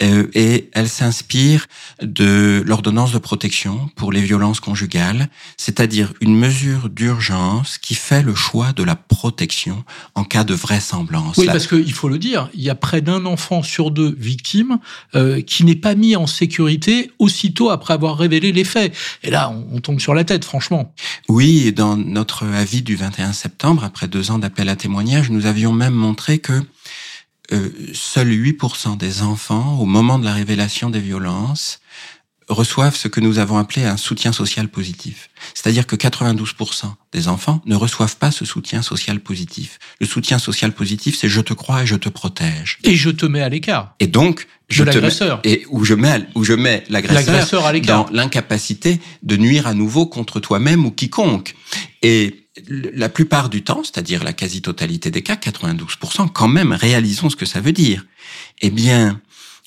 et 0.00 0.70
elle 0.72 0.88
s'inspire 0.88 1.66
de 2.02 2.62
l'ordonnance 2.66 3.12
de 3.12 3.18
protection 3.18 3.90
pour 3.96 4.12
les 4.12 4.22
violences 4.22 4.60
conjugales, 4.60 5.28
c'est-à-dire 5.56 6.12
une 6.20 6.36
mesure 6.36 6.88
d'urgence 6.88 7.78
qui 7.78 7.94
fait 7.94 8.22
le 8.22 8.34
choix 8.34 8.72
de 8.72 8.82
la 8.82 8.96
protection 8.96 9.84
en 10.14 10.24
cas 10.24 10.44
de 10.44 10.54
vraisemblance. 10.54 11.36
Oui, 11.36 11.46
parce 11.46 11.66
qu'il 11.66 11.92
faut 11.92 12.08
le 12.08 12.18
dire, 12.18 12.48
il 12.54 12.62
y 12.62 12.70
a 12.70 12.74
près 12.74 13.00
d'un 13.00 13.26
enfant 13.26 13.62
sur 13.62 13.90
deux 13.90 14.14
victimes 14.18 14.78
euh, 15.14 15.40
qui 15.40 15.64
n'est 15.64 15.74
pas 15.74 15.94
mis 15.94 16.16
en 16.16 16.26
sécurité 16.26 17.12
aussitôt 17.18 17.70
après 17.70 17.94
avoir 17.94 18.16
révélé 18.16 18.52
les 18.52 18.64
faits. 18.64 18.94
Et 19.22 19.30
là, 19.30 19.50
on, 19.50 19.76
on 19.76 19.80
tombe 19.80 20.00
sur 20.00 20.14
la 20.14 20.24
tête, 20.24 20.44
franchement. 20.44 20.94
Oui, 21.28 21.66
et 21.66 21.72
dans 21.72 21.96
notre 21.96 22.46
avis 22.46 22.82
du 22.82 22.96
21 22.96 23.32
septembre, 23.32 23.84
après 23.84 24.08
deux 24.08 24.30
ans 24.30 24.38
d'appel 24.38 24.68
à 24.68 24.76
témoignage, 24.76 25.30
nous 25.30 25.46
avions 25.46 25.72
même 25.72 25.94
montré 25.94 26.38
que 26.38 26.62
euh, 27.52 27.70
seuls 27.92 28.30
8% 28.30 28.96
des 28.96 29.22
enfants, 29.22 29.78
au 29.78 29.86
moment 29.86 30.18
de 30.18 30.24
la 30.24 30.32
révélation 30.32 30.90
des 30.90 31.00
violences, 31.00 31.80
reçoivent 32.50 32.96
ce 32.96 33.08
que 33.08 33.20
nous 33.20 33.38
avons 33.38 33.58
appelé 33.58 33.84
un 33.84 33.96
soutien 33.96 34.32
social 34.32 34.68
positif. 34.68 35.30
C'est-à-dire 35.54 35.86
que 35.86 35.96
92% 35.96 36.92
des 37.12 37.28
enfants 37.28 37.62
ne 37.64 37.76
reçoivent 37.76 38.16
pas 38.16 38.30
ce 38.30 38.44
soutien 38.44 38.82
social 38.82 39.20
positif. 39.20 39.78
Le 40.00 40.06
soutien 40.06 40.38
social 40.38 40.72
positif, 40.72 41.16
c'est 41.16 41.28
je 41.28 41.40
te 41.40 41.54
crois 41.54 41.82
et 41.82 41.86
je 41.86 41.96
te 41.96 42.08
protège. 42.08 42.78
Et 42.84 42.96
je 42.96 43.10
te 43.10 43.26
mets 43.26 43.42
à 43.42 43.48
l'écart. 43.48 43.94
Et 44.00 44.08
donc, 44.08 44.48
je 44.68 44.82
de 44.82 44.90
l'agresseur. 44.90 45.40
et 45.44 45.64
où 45.70 45.84
je 45.84 45.94
mets 45.94 46.26
où 46.34 46.44
je 46.44 46.52
mets 46.52 46.84
l'agresseur 46.90 47.72
dans 47.82 48.06
l'incapacité 48.12 49.00
de 49.22 49.36
nuire 49.36 49.66
à 49.66 49.74
nouveau 49.74 50.06
contre 50.06 50.40
toi-même 50.40 50.84
ou 50.84 50.90
quiconque. 50.90 51.54
Et 52.02 52.39
la 52.68 53.08
plupart 53.08 53.48
du 53.48 53.62
temps, 53.62 53.82
c'est-à-dire 53.84 54.24
la 54.24 54.32
quasi-totalité 54.32 55.10
des 55.10 55.22
cas, 55.22 55.34
92%, 55.34 56.28
quand 56.32 56.48
même, 56.48 56.72
réalisons 56.72 57.30
ce 57.30 57.36
que 57.36 57.46
ça 57.46 57.60
veut 57.60 57.72
dire. 57.72 58.04
Eh 58.60 58.70
bien, 58.70 59.20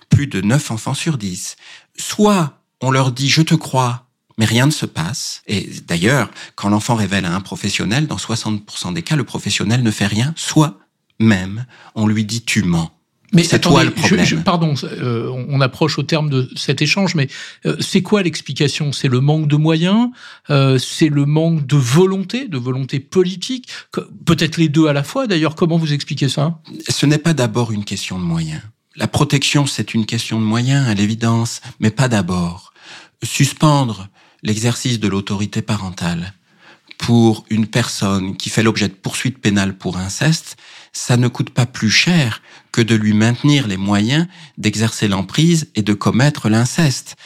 plus 0.09 0.27
de 0.27 0.41
9 0.41 0.71
enfants 0.71 0.93
sur 0.93 1.17
10. 1.17 1.55
Soit 1.97 2.59
on 2.81 2.91
leur 2.91 3.11
dit 3.11 3.29
je 3.29 3.41
te 3.41 3.55
crois, 3.55 4.07
mais 4.37 4.45
rien 4.45 4.65
ne 4.65 4.71
se 4.71 4.85
passe. 4.85 5.41
Et 5.47 5.69
d'ailleurs, 5.87 6.29
quand 6.55 6.69
l'enfant 6.69 6.95
révèle 6.95 7.25
à 7.25 7.33
un 7.33 7.41
professionnel, 7.41 8.07
dans 8.07 8.17
60% 8.17 8.93
des 8.93 9.03
cas, 9.03 9.15
le 9.15 9.23
professionnel 9.23 9.83
ne 9.83 9.91
fait 9.91 10.07
rien, 10.07 10.33
soit 10.35 10.79
même 11.19 11.65
on 11.95 12.07
lui 12.07 12.25
dit 12.25 12.43
tu 12.43 12.63
mens. 12.63 12.91
Mais 13.33 13.43
C'est 13.43 13.59
toi 13.59 13.83
le 13.83 13.91
problème. 13.91 14.25
je- 14.25 14.35
je- 14.37 14.41
pardon, 14.41 14.75
euh, 14.83 15.29
on 15.49 15.59
approche 15.61 15.97
au 15.97 16.03
terme 16.03 16.29
de 16.29 16.49
cet 16.55 16.81
échange, 16.81 17.15
mais 17.15 17.27
euh, 17.65 17.75
c'est 17.79 18.01
quoi 18.01 18.21
l'explication? 18.23 18.91
C'est 18.91 19.07
le 19.07 19.19
manque 19.21 19.47
de 19.47 19.55
moyens? 19.55 20.09
Euh, 20.49 20.77
C'est 20.77 21.09
le 21.09 21.25
manque 21.25 21.65
de 21.65 21.75
volonté, 21.75 22.47
de 22.47 22.57
volonté 22.57 22.99
politique? 22.99 23.67
Que- 23.91 24.01
Peut-être 24.25 24.57
les 24.57 24.69
deux 24.69 24.87
à 24.87 24.93
la 24.93 25.03
fois, 25.03 25.25
d'ailleurs. 25.27 25.55
Comment 25.55 25.77
vous 25.77 25.93
expliquez 25.93 26.29
ça? 26.29 26.59
Ce 26.87 27.05
n'est 27.05 27.17
pas 27.17 27.33
d'abord 27.33 27.71
une 27.71 27.83
question 27.85 28.19
de 28.19 28.23
moyens. 28.23 28.61
La 28.95 29.07
protection, 29.07 29.65
c'est 29.65 29.93
une 29.95 30.05
question 30.05 30.39
de 30.39 30.45
moyens, 30.45 30.87
à 30.87 30.93
l'évidence, 30.93 31.61
mais 31.79 31.89
pas 31.89 32.07
d'abord. 32.07 32.73
Suspendre 33.23 34.09
l'exercice 34.43 34.99
de 34.99 35.07
l'autorité 35.07 35.61
parentale 35.61 36.33
pour 37.03 37.43
une 37.49 37.67
personne 37.67 38.37
qui 38.37 38.49
fait 38.49 38.63
l'objet 38.63 38.87
de 38.87 38.93
poursuites 38.93 39.37
pénales 39.37 39.77
pour 39.77 39.97
inceste, 39.97 40.55
ça 40.93 41.17
ne 41.17 41.27
coûte 41.27 41.49
pas 41.49 41.65
plus 41.65 41.89
cher 41.89 42.41
que 42.71 42.79
de 42.79 42.95
lui 42.95 43.11
maintenir 43.11 43.67
les 43.67 43.75
moyens 43.75 44.25
d'exercer 44.57 45.09
l'emprise 45.09 45.69
et 45.75 45.81
de 45.81 45.93
commettre 45.93 46.47
l'inceste. 46.47 47.17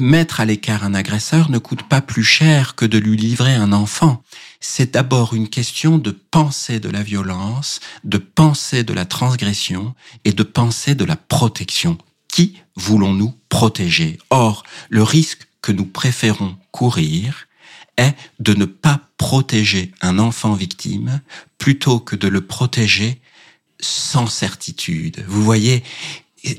Mettre 0.00 0.40
à 0.40 0.44
l'écart 0.44 0.82
un 0.82 0.94
agresseur 0.94 1.52
ne 1.52 1.58
coûte 1.58 1.84
pas 1.84 2.00
plus 2.00 2.24
cher 2.24 2.74
que 2.74 2.84
de 2.84 2.98
lui 2.98 3.16
livrer 3.16 3.54
un 3.54 3.72
enfant. 3.72 4.24
C'est 4.58 4.94
d'abord 4.94 5.34
une 5.34 5.48
question 5.48 5.98
de 5.98 6.10
penser 6.10 6.80
de 6.80 6.88
la 6.88 7.04
violence, 7.04 7.78
de 8.02 8.18
penser 8.18 8.82
de 8.82 8.92
la 8.92 9.04
transgression 9.04 9.94
et 10.24 10.32
de 10.32 10.42
penser 10.42 10.96
de 10.96 11.04
la 11.04 11.14
protection. 11.14 11.96
Qui 12.26 12.56
voulons-nous 12.74 13.34
protéger? 13.48 14.18
Or, 14.30 14.64
le 14.90 15.04
risque 15.04 15.46
que 15.60 15.70
nous 15.70 15.86
préférons 15.86 16.56
courir 16.72 17.46
est 17.96 18.14
de 18.40 18.54
ne 18.54 18.64
pas 18.64 19.00
protéger 19.16 19.92
un 20.00 20.18
enfant 20.18 20.54
victime 20.54 21.20
plutôt 21.58 22.00
que 22.00 22.16
de 22.16 22.28
le 22.28 22.40
protéger 22.40 23.20
sans 23.80 24.26
certitude. 24.26 25.24
Vous 25.28 25.42
voyez, 25.42 25.82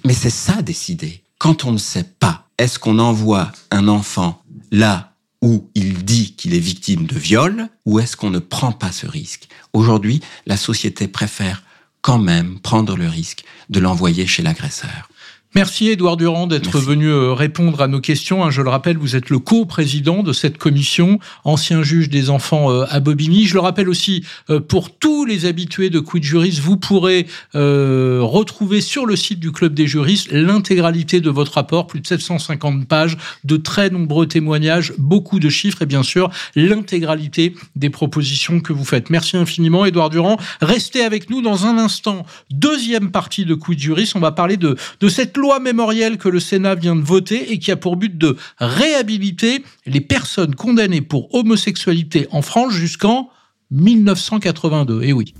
mais 0.06 0.14
c'est 0.14 0.30
ça 0.30 0.62
décider. 0.62 1.24
Quand 1.38 1.66
on 1.66 1.72
ne 1.72 1.78
sait 1.78 2.04
pas, 2.04 2.48
est-ce 2.58 2.80
qu'on 2.80 3.00
envoie 3.00 3.52
un 3.72 3.88
enfant 3.88 4.44
là 4.72 5.14
où 5.42 5.70
il 5.76 6.06
dit 6.06 6.36
qu'il 6.36 6.54
est 6.54 6.60
victime 6.60 7.06
de 7.06 7.18
viol 7.18 7.68
ou 7.86 8.00
est-ce 8.00 8.16
qu'on 8.16 8.30
ne 8.30 8.40
prend 8.40 8.72
pas 8.72 8.92
ce 8.92 9.08
risque? 9.08 9.50
Aujourd'hui, 9.74 10.22
la 10.46 10.56
société 10.56 11.08
préfère 11.08 11.64
quand 12.02 12.20
même 12.20 12.60
prendre 12.60 12.96
le 12.96 13.08
risque 13.08 13.44
de 13.70 13.80
l'envoyer 13.80 14.28
chez 14.28 14.44
l'agresseur. 14.44 15.10
Merci 15.56 15.90
Édouard 15.90 16.18
Durand 16.18 16.48
d'être 16.48 16.80
venu 16.80 17.10
euh, 17.10 17.32
répondre 17.32 17.80
à 17.82 17.88
nos 17.88 18.02
questions. 18.02 18.44
Hein, 18.44 18.50
Je 18.50 18.64
le 18.64 18.70
rappelle, 18.70 18.98
vous 18.98 19.16
êtes 19.16 19.30
le 19.30 19.38
co-président 19.38 20.24
de 20.24 20.34
cette 20.34 20.58
commission, 20.58 21.20
ancien 21.44 21.84
juge 21.84 22.10
des 22.10 22.32
enfants 22.32 22.72
euh, 22.72 22.86
à 22.90 23.00
Bobigny. 23.00 23.46
Je 23.46 23.54
le 23.54 23.60
rappelle 23.60 23.88
aussi, 23.88 24.26
euh, 24.50 24.60
pour 24.60 24.98
tous 24.98 25.26
les 25.26 25.46
habitués 25.46 25.92
de 25.92 26.00
Quid 26.00 26.24
Juris, 26.24 26.60
vous 26.60 26.78
pourrez 26.78 27.28
euh, 27.54 28.20
retrouver 28.24 28.82
sur 28.82 29.06
le 29.06 29.16
site 29.16 29.40
du 29.40 29.52
Club 29.52 29.76
des 29.76 29.86
juristes 29.86 30.32
l'intégralité 30.32 31.22
de 31.22 31.30
votre 31.30 31.54
rapport, 31.54 31.86
plus 31.86 32.00
de 32.00 32.08
750 32.08 32.88
pages, 32.88 33.16
de 33.44 33.58
très 33.58 33.92
nombreux 33.92 34.26
témoignages, 34.26 34.94
beaucoup 34.98 35.40
de 35.40 35.50
chiffres 35.50 35.84
et 35.84 35.86
bien 35.86 36.02
sûr 36.02 36.32
l'intégralité 36.56 37.54
des 37.76 37.92
propositions 37.92 38.60
que 38.60 38.74
vous 38.74 38.86
faites. 38.86 39.12
Merci 39.12 39.38
infiniment 39.38 39.86
Édouard 39.86 40.10
Durand. 40.10 40.38
Restez 40.62 41.04
avec 41.04 41.30
nous 41.30 41.44
dans 41.44 41.68
un 41.68 41.78
instant. 41.78 42.26
Deuxième 42.50 43.12
partie 43.12 43.46
de 43.46 43.54
Quid 43.54 43.80
Juris, 43.80 44.14
on 44.16 44.20
va 44.20 44.32
parler 44.32 44.58
de, 44.58 44.78
de 45.00 45.10
cette 45.10 45.38
loi 45.44 45.60
mémorielle 45.60 46.18
que 46.18 46.30
le 46.30 46.40
Sénat 46.40 46.76
vient 46.76 46.96
de 46.96 47.02
voter 47.02 47.52
et 47.52 47.60
qui 47.60 47.70
a 47.70 47.76
pour 47.76 47.98
but 47.98 48.18
de 48.18 48.38
réhabiliter 48.60 49.62
les 49.86 50.00
personnes 50.00 50.56
condamnées 50.56 51.02
pour 51.02 51.36
homosexualité 51.36 52.28
en 52.32 52.42
France 52.42 52.72
jusqu'en 52.72 53.30
1982. 53.72 55.04
Et 55.04 55.12
oui. 55.12 55.34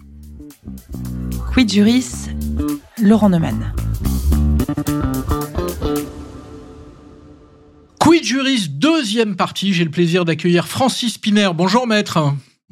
Quid 1.54 1.72
Juris, 1.72 2.28
Laurent 3.02 3.30
Neumann. 3.30 3.74
Quid 7.98 8.26
Juris, 8.26 8.68
deuxième 8.70 9.38
partie. 9.38 9.72
J'ai 9.72 9.86
le 9.86 9.90
plaisir 9.90 10.26
d'accueillir 10.26 10.68
Francis 10.68 11.18
Piner. 11.18 11.52
Bonjour 11.56 11.88
maître. 11.88 12.20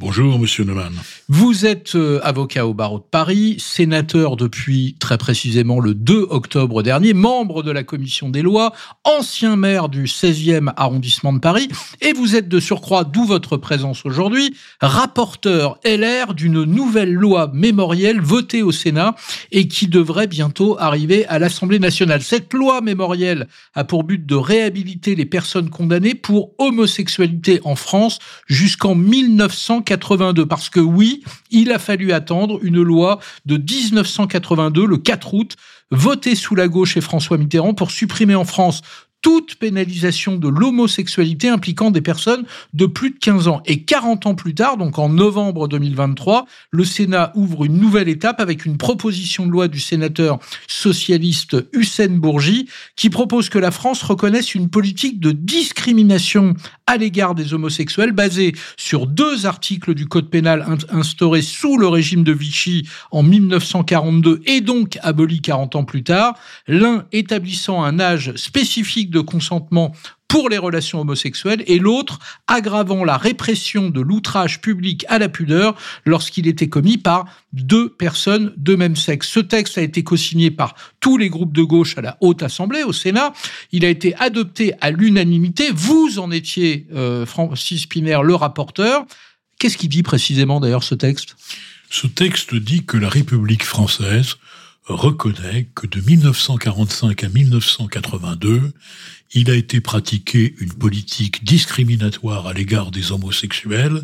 Bonjour, 0.02 0.40
monsieur 0.40 0.64
Neumann. 0.64 0.96
Vous 1.30 1.68
êtes 1.68 1.94
euh, 1.94 2.20
avocat 2.24 2.66
au 2.66 2.74
barreau 2.74 2.98
de 2.98 3.04
Paris, 3.04 3.58
sénateur 3.60 4.36
depuis 4.36 4.96
très 5.00 5.20
précisément 5.20 5.80
le 5.80 5.94
2 5.94 6.26
octobre 6.32 6.82
dernier, 6.82 7.14
membre 7.14 7.62
de 7.62 7.70
la 7.70 7.84
commission 7.84 8.30
des 8.30 8.42
lois, 8.42 8.74
ancien 9.04 9.56
maire 9.58 9.90
du 9.90 10.06
16e 10.06 10.74
arrondissement 10.76 11.34
de 11.34 11.38
Paris, 11.38 11.68
et 12.02 12.14
vous 12.14 12.36
êtes 12.36 12.50
de 12.50 12.60
surcroît, 12.60 13.04
d'où 13.04 13.26
votre 13.26 13.58
présence 13.58 14.04
aujourd'hui, 14.04 14.56
rapporteur 14.82 15.78
LR 15.86 16.34
d'une 16.34 16.64
nouvelle 16.64 17.14
loi 17.14 17.52
mémorielle 17.54 18.22
votée 18.22 18.64
au 18.64 18.72
Sénat 18.72 19.14
et 19.52 19.68
qui 19.68 19.88
devrait 19.88 20.26
bientôt 20.26 20.78
arriver 20.80 21.28
à 21.28 21.38
l'Assemblée 21.38 21.80
nationale. 21.80 22.24
Cette 22.24 22.56
loi 22.56 22.82
mémorielle 22.82 23.48
a 23.76 23.84
pour 23.84 24.04
but 24.04 24.26
de 24.26 24.36
réhabiliter 24.36 25.14
les 25.14 25.28
personnes 25.28 25.70
condamnées 25.70 26.16
pour 26.16 26.56
homosexualité 26.58 27.62
en 27.66 27.76
France 27.76 28.18
jusqu'en 28.48 28.96
1982. 29.97 30.45
Parce 30.45 30.69
que 30.69 30.80
oui, 30.80 31.23
il 31.49 31.71
a 31.71 31.80
fallu 31.80 32.12
attendre 32.12 32.60
une 32.62 32.82
loi 32.82 33.19
de 33.45 33.58
1982, 33.58 34.86
le 34.86 34.97
4 34.97 35.34
août, 35.34 35.56
votée 35.91 36.36
sous 36.36 36.56
la 36.56 36.67
gauche 36.67 36.97
et 36.97 37.01
François 37.01 37.38
Mitterrand 37.38 37.73
pour 37.73 37.91
supprimer 37.91 38.36
en 38.36 38.45
France 38.45 38.82
toute 39.22 39.56
pénalisation 39.56 40.36
de 40.36 40.48
l'homosexualité 40.48 41.50
impliquant 41.50 41.92
des 41.92 42.02
personnes 42.02 42.46
de 42.74 42.86
plus 42.86 43.12
de 43.12 43.20
15 43.20 43.48
ans. 43.48 43.62
Et 43.66 43.84
40 43.84 44.26
ans 44.26 44.36
plus 44.36 44.56
tard, 44.56 44.78
donc 44.78 44.98
en 44.98 45.10
novembre 45.10 45.68
2023, 45.68 46.46
le 46.72 46.84
Sénat 46.84 47.32
ouvre 47.36 47.66
une 47.66 47.78
nouvelle 47.78 48.10
étape 48.10 48.40
avec 48.40 48.66
une 48.66 48.78
proposition 48.78 49.46
de 49.46 49.52
loi 49.52 49.68
du 49.68 49.80
sénateur 49.80 50.40
socialiste 50.68 51.58
Hussein 51.74 52.10
Bourgi 52.10 52.68
qui 52.96 53.10
propose 53.10 53.50
que 53.50 53.60
la 53.60 53.72
France 53.72 54.02
reconnaisse 54.02 54.56
une 54.56 54.70
politique 54.70 55.20
de 55.20 55.32
discrimination 55.32 56.56
à 56.88 56.98
l'égard 56.98 57.36
des 57.36 57.54
homosexuels 57.54 58.12
basée 58.12 58.54
sur 58.76 59.06
deux 59.06 59.46
articles 59.46 59.94
du 59.94 60.08
Code 60.08 60.30
pénal 60.30 60.66
instaurés 60.90 61.42
sous 61.42 61.78
le 61.78 61.88
régime 61.88 62.24
de 62.24 62.32
Vichy 62.32 62.88
en 63.12 63.24
1942 63.24 64.42
et 64.46 64.62
donc 64.62 64.98
abolis 65.02 65.42
40 65.42 65.76
ans 65.76 65.84
plus 65.84 66.04
tard, 66.04 66.34
l'un 66.68 67.06
établissant 67.12 67.84
un 67.84 68.00
âge 68.00 68.34
spécifique 68.36 69.11
de 69.12 69.19
consentement 69.19 69.93
pour 70.32 70.47
les 70.47 70.58
relations 70.58 71.02
homosexuelles 71.02 71.62
et 71.67 71.78
l'autre 71.78 72.17
aggravant 72.47 73.04
la 73.04 73.17
répression 73.17 73.89
de 73.89 74.00
l'outrage 74.00 74.62
public 74.62 75.04
à 75.10 75.19
la 75.19 75.28
pudeur 75.28 75.76
lorsqu'il 76.06 76.47
était 76.47 76.69
commis 76.69 76.97
par 76.97 77.26
deux 77.52 77.89
personnes 77.89 78.54
de 78.56 78.76
même 78.76 78.95
sexe. 78.95 79.28
Ce 79.28 79.41
texte 79.41 79.78
a 79.78 79.82
été 79.82 80.06
co-signé 80.06 80.50
par 80.50 80.76
tous 81.02 81.17
les 81.17 81.28
groupes 81.28 81.52
de 81.52 81.63
gauche 81.63 81.97
à 81.97 82.02
la 82.02 82.17
Haute 82.21 82.43
Assemblée, 82.43 82.84
au 82.84 82.93
Sénat. 82.93 83.34
Il 83.74 83.84
a 83.84 83.89
été 83.89 84.15
adopté 84.15 84.74
à 84.80 84.89
l'unanimité. 84.91 85.69
Vous 85.74 86.17
en 86.17 86.32
étiez, 86.32 86.88
euh, 86.93 87.26
Francis 87.26 87.86
Piner, 87.86 88.19
le 88.24 88.36
rapporteur. 88.36 89.06
Qu'est-ce 89.60 89.76
qu'il 89.76 89.89
dit 89.89 90.02
précisément 90.02 90.62
d'ailleurs 90.62 90.84
ce 90.84 90.95
texte? 90.95 91.36
Ce 91.89 92.08
texte 92.08 92.56
dit 92.56 92.86
que 92.86 92.95
la 92.95 93.10
République 93.10 93.65
française 93.65 94.38
reconnaît 94.86 95.67
que 95.76 95.88
de 95.88 96.02
1945 96.02 97.24
à 97.24 97.30
1982, 97.30 98.74
il 99.34 99.50
a 99.50 99.56
été 99.56 99.80
pratiqué 99.80 100.56
une 100.60 100.74
politique 100.74 101.44
discriminatoire 101.44 102.48
à 102.48 102.54
l'égard 102.54 102.91
des 102.91 103.12
homosexuels 103.12 104.04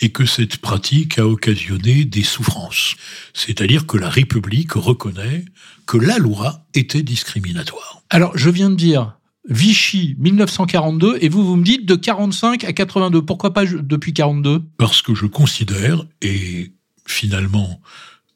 et 0.00 0.10
que 0.10 0.26
cette 0.26 0.58
pratique 0.58 1.18
a 1.18 1.26
occasionné 1.26 2.04
des 2.04 2.22
souffrances. 2.22 2.96
C'est-à-dire 3.32 3.86
que 3.86 3.96
la 3.96 4.08
République 4.08 4.72
reconnaît 4.72 5.44
que 5.86 5.96
la 5.96 6.18
loi 6.18 6.66
était 6.74 7.02
discriminatoire. 7.02 8.02
Alors, 8.10 8.36
je 8.36 8.50
viens 8.50 8.70
de 8.70 8.74
dire 8.76 9.18
Vichy 9.48 10.16
1942 10.18 11.18
et 11.20 11.28
vous 11.28 11.46
vous 11.46 11.56
me 11.56 11.64
dites 11.64 11.86
de 11.86 11.94
45 11.94 12.64
à 12.64 12.72
82. 12.72 13.22
Pourquoi 13.22 13.52
pas 13.52 13.64
depuis 13.66 14.14
42 14.14 14.62
Parce 14.78 15.02
que 15.02 15.14
je 15.14 15.26
considère 15.26 16.04
et 16.22 16.72
finalement 17.06 17.80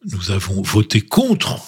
nous 0.04 0.30
avons 0.30 0.62
voté 0.62 1.00
contre 1.00 1.58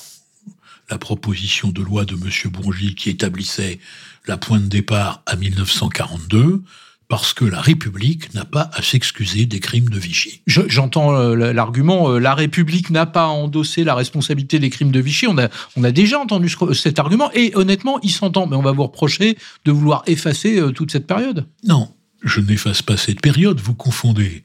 la 0.89 0.99
proposition 0.99 1.69
de 1.69 1.83
loi 1.83 2.05
de 2.05 2.15
M. 2.15 2.53
Bourgi 2.53 2.95
qui 2.95 3.11
établissait 3.11 3.79
la 4.27 4.37
pointe 4.37 4.65
de 4.65 4.69
départ 4.69 5.23
à 5.27 5.37
1942 5.37 6.63
parce 7.09 7.35
que 7.35 7.45
la 7.45 7.61
République 7.61 8.33
n'a 8.35 8.45
pas 8.45 8.71
à 8.73 8.83
s'excuser 8.83 9.45
des 9.45 9.59
crimes 9.59 9.89
de 9.89 9.99
Vichy. 9.99 10.43
J'entends 10.47 11.13
euh, 11.13 11.53
l'argument, 11.53 12.13
euh, 12.13 12.19
la 12.21 12.35
République 12.35 12.91
n'a 12.91 13.05
pas 13.05 13.25
à 13.25 13.29
endosser 13.29 13.83
la 13.83 13.97
responsabilité 13.97 14.61
des 14.61 14.71
crimes 14.71 14.93
de 14.93 15.01
Vichy. 15.01 15.27
On 15.27 15.37
a, 15.37 15.49
on 15.77 15.83
a 15.83 15.91
déjà 15.91 16.21
entendu 16.21 16.49
cet 16.73 17.01
argument 17.01 17.31
et 17.35 17.51
honnêtement, 17.57 17.99
il 18.03 18.13
s'entend. 18.13 18.47
Mais 18.47 18.55
on 18.55 18.63
va 18.63 18.71
vous 18.71 18.85
reprocher 18.85 19.37
de 19.65 19.73
vouloir 19.73 20.05
effacer 20.07 20.61
euh, 20.61 20.71
toute 20.71 20.93
cette 20.93 21.09
période. 21.09 21.49
Non, 21.67 21.93
je 22.23 22.41
n'efface 22.41 22.81
pas 22.81 22.97
cette 22.97 23.21
période. 23.21 23.61
Vous 23.61 23.75
confondez 23.75 24.45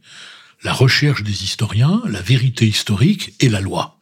la 0.65 0.73
recherche 0.73 1.21
des 1.21 1.43
historiens, 1.43 2.01
la 2.08 2.21
vérité 2.21 2.67
historique 2.67 3.36
et 3.39 3.49
la 3.49 3.62
loi. 3.62 3.99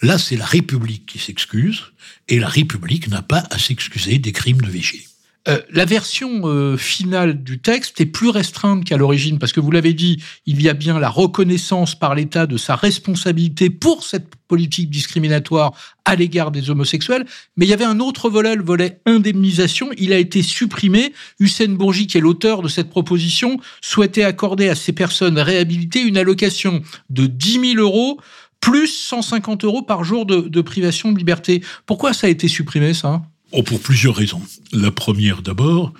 Là, 0.00 0.16
c'est 0.16 0.36
la 0.36 0.46
République 0.46 1.04
qui 1.04 1.18
s'excuse, 1.18 1.92
et 2.26 2.38
la 2.38 2.48
République 2.48 3.08
n'a 3.08 3.20
pas 3.20 3.44
à 3.50 3.58
s'excuser 3.58 4.18
des 4.18 4.32
crimes 4.32 4.62
de 4.62 4.70
Vichy. 4.70 5.09
Euh, 5.48 5.58
la 5.70 5.86
version 5.86 6.42
euh, 6.44 6.76
finale 6.76 7.42
du 7.42 7.60
texte 7.60 8.00
est 8.00 8.06
plus 8.06 8.28
restreinte 8.28 8.84
qu'à 8.84 8.98
l'origine, 8.98 9.38
parce 9.38 9.52
que 9.52 9.60
vous 9.60 9.70
l'avez 9.70 9.94
dit, 9.94 10.22
il 10.44 10.60
y 10.60 10.68
a 10.68 10.74
bien 10.74 10.98
la 10.98 11.08
reconnaissance 11.08 11.94
par 11.94 12.14
l'État 12.14 12.46
de 12.46 12.58
sa 12.58 12.76
responsabilité 12.76 13.70
pour 13.70 14.04
cette 14.04 14.34
politique 14.48 14.90
discriminatoire 14.90 15.72
à 16.04 16.14
l'égard 16.14 16.50
des 16.50 16.68
homosexuels, 16.68 17.24
mais 17.56 17.64
il 17.64 17.70
y 17.70 17.72
avait 17.72 17.84
un 17.84 18.00
autre 18.00 18.28
volet, 18.28 18.54
le 18.54 18.62
volet 18.62 19.00
indemnisation, 19.06 19.90
il 19.96 20.12
a 20.12 20.18
été 20.18 20.42
supprimé. 20.42 21.14
Hussein 21.38 21.68
Bourgi, 21.68 22.06
qui 22.06 22.18
est 22.18 22.20
l'auteur 22.20 22.60
de 22.60 22.68
cette 22.68 22.90
proposition, 22.90 23.58
souhaitait 23.80 24.24
accorder 24.24 24.68
à 24.68 24.74
ces 24.74 24.92
personnes 24.92 25.38
réhabilitées 25.38 26.02
une 26.02 26.18
allocation 26.18 26.82
de 27.08 27.26
10 27.26 27.74
000 27.76 27.80
euros 27.80 28.20
plus 28.60 28.88
150 28.88 29.64
euros 29.64 29.82
par 29.82 30.04
jour 30.04 30.26
de, 30.26 30.60
privation 30.60 31.12
de 31.12 31.18
liberté. 31.18 31.62
Pourquoi 31.86 32.12
ça 32.12 32.26
a 32.26 32.30
été 32.30 32.46
supprimé, 32.46 32.92
ça? 32.94 33.22
Oh, 33.52 33.62
Pour 33.62 33.80
plusieurs 33.80 34.14
raisons. 34.14 34.42
La 34.72 34.90
première, 34.90 35.42
d'abord, 35.42 35.92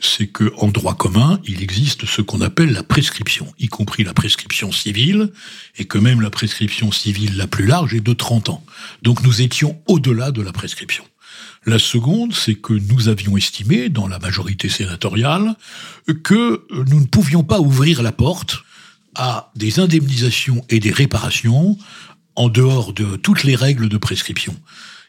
c'est 0.00 0.28
que 0.28 0.52
en 0.58 0.68
droit 0.68 0.94
commun, 0.94 1.40
il 1.44 1.62
existe 1.62 2.06
ce 2.06 2.22
qu'on 2.22 2.40
appelle 2.40 2.72
la 2.72 2.82
prescription, 2.82 3.52
y 3.58 3.68
compris 3.68 4.04
la 4.04 4.14
prescription 4.14 4.70
civile, 4.70 5.32
et 5.76 5.86
que 5.86 5.98
même 5.98 6.20
la 6.20 6.30
prescription 6.30 6.92
civile 6.92 7.36
la 7.36 7.46
plus 7.46 7.66
large 7.66 7.94
est 7.94 8.00
de 8.00 8.12
30 8.12 8.50
ans. 8.50 8.64
Donc 9.02 9.22
nous 9.24 9.42
étions 9.42 9.80
au-delà 9.86 10.30
de 10.30 10.42
la 10.42 10.52
prescription. 10.52 11.04
La 11.66 11.78
seconde, 11.78 12.32
c'est 12.32 12.54
que 12.54 12.72
nous 12.72 13.08
avions 13.08 13.36
estimé, 13.36 13.88
dans 13.88 14.06
la 14.06 14.18
majorité 14.18 14.68
sénatoriale, 14.68 15.54
que 16.22 16.64
nous 16.70 17.00
ne 17.00 17.06
pouvions 17.06 17.42
pas 17.42 17.60
ouvrir 17.60 18.02
la 18.02 18.12
porte 18.12 18.58
à 19.14 19.50
des 19.56 19.80
indemnisations 19.80 20.64
et 20.68 20.78
des 20.78 20.92
réparations 20.92 21.76
en 22.36 22.48
dehors 22.48 22.92
de 22.92 23.16
toutes 23.16 23.42
les 23.42 23.56
règles 23.56 23.88
de 23.88 23.98
prescription. 23.98 24.54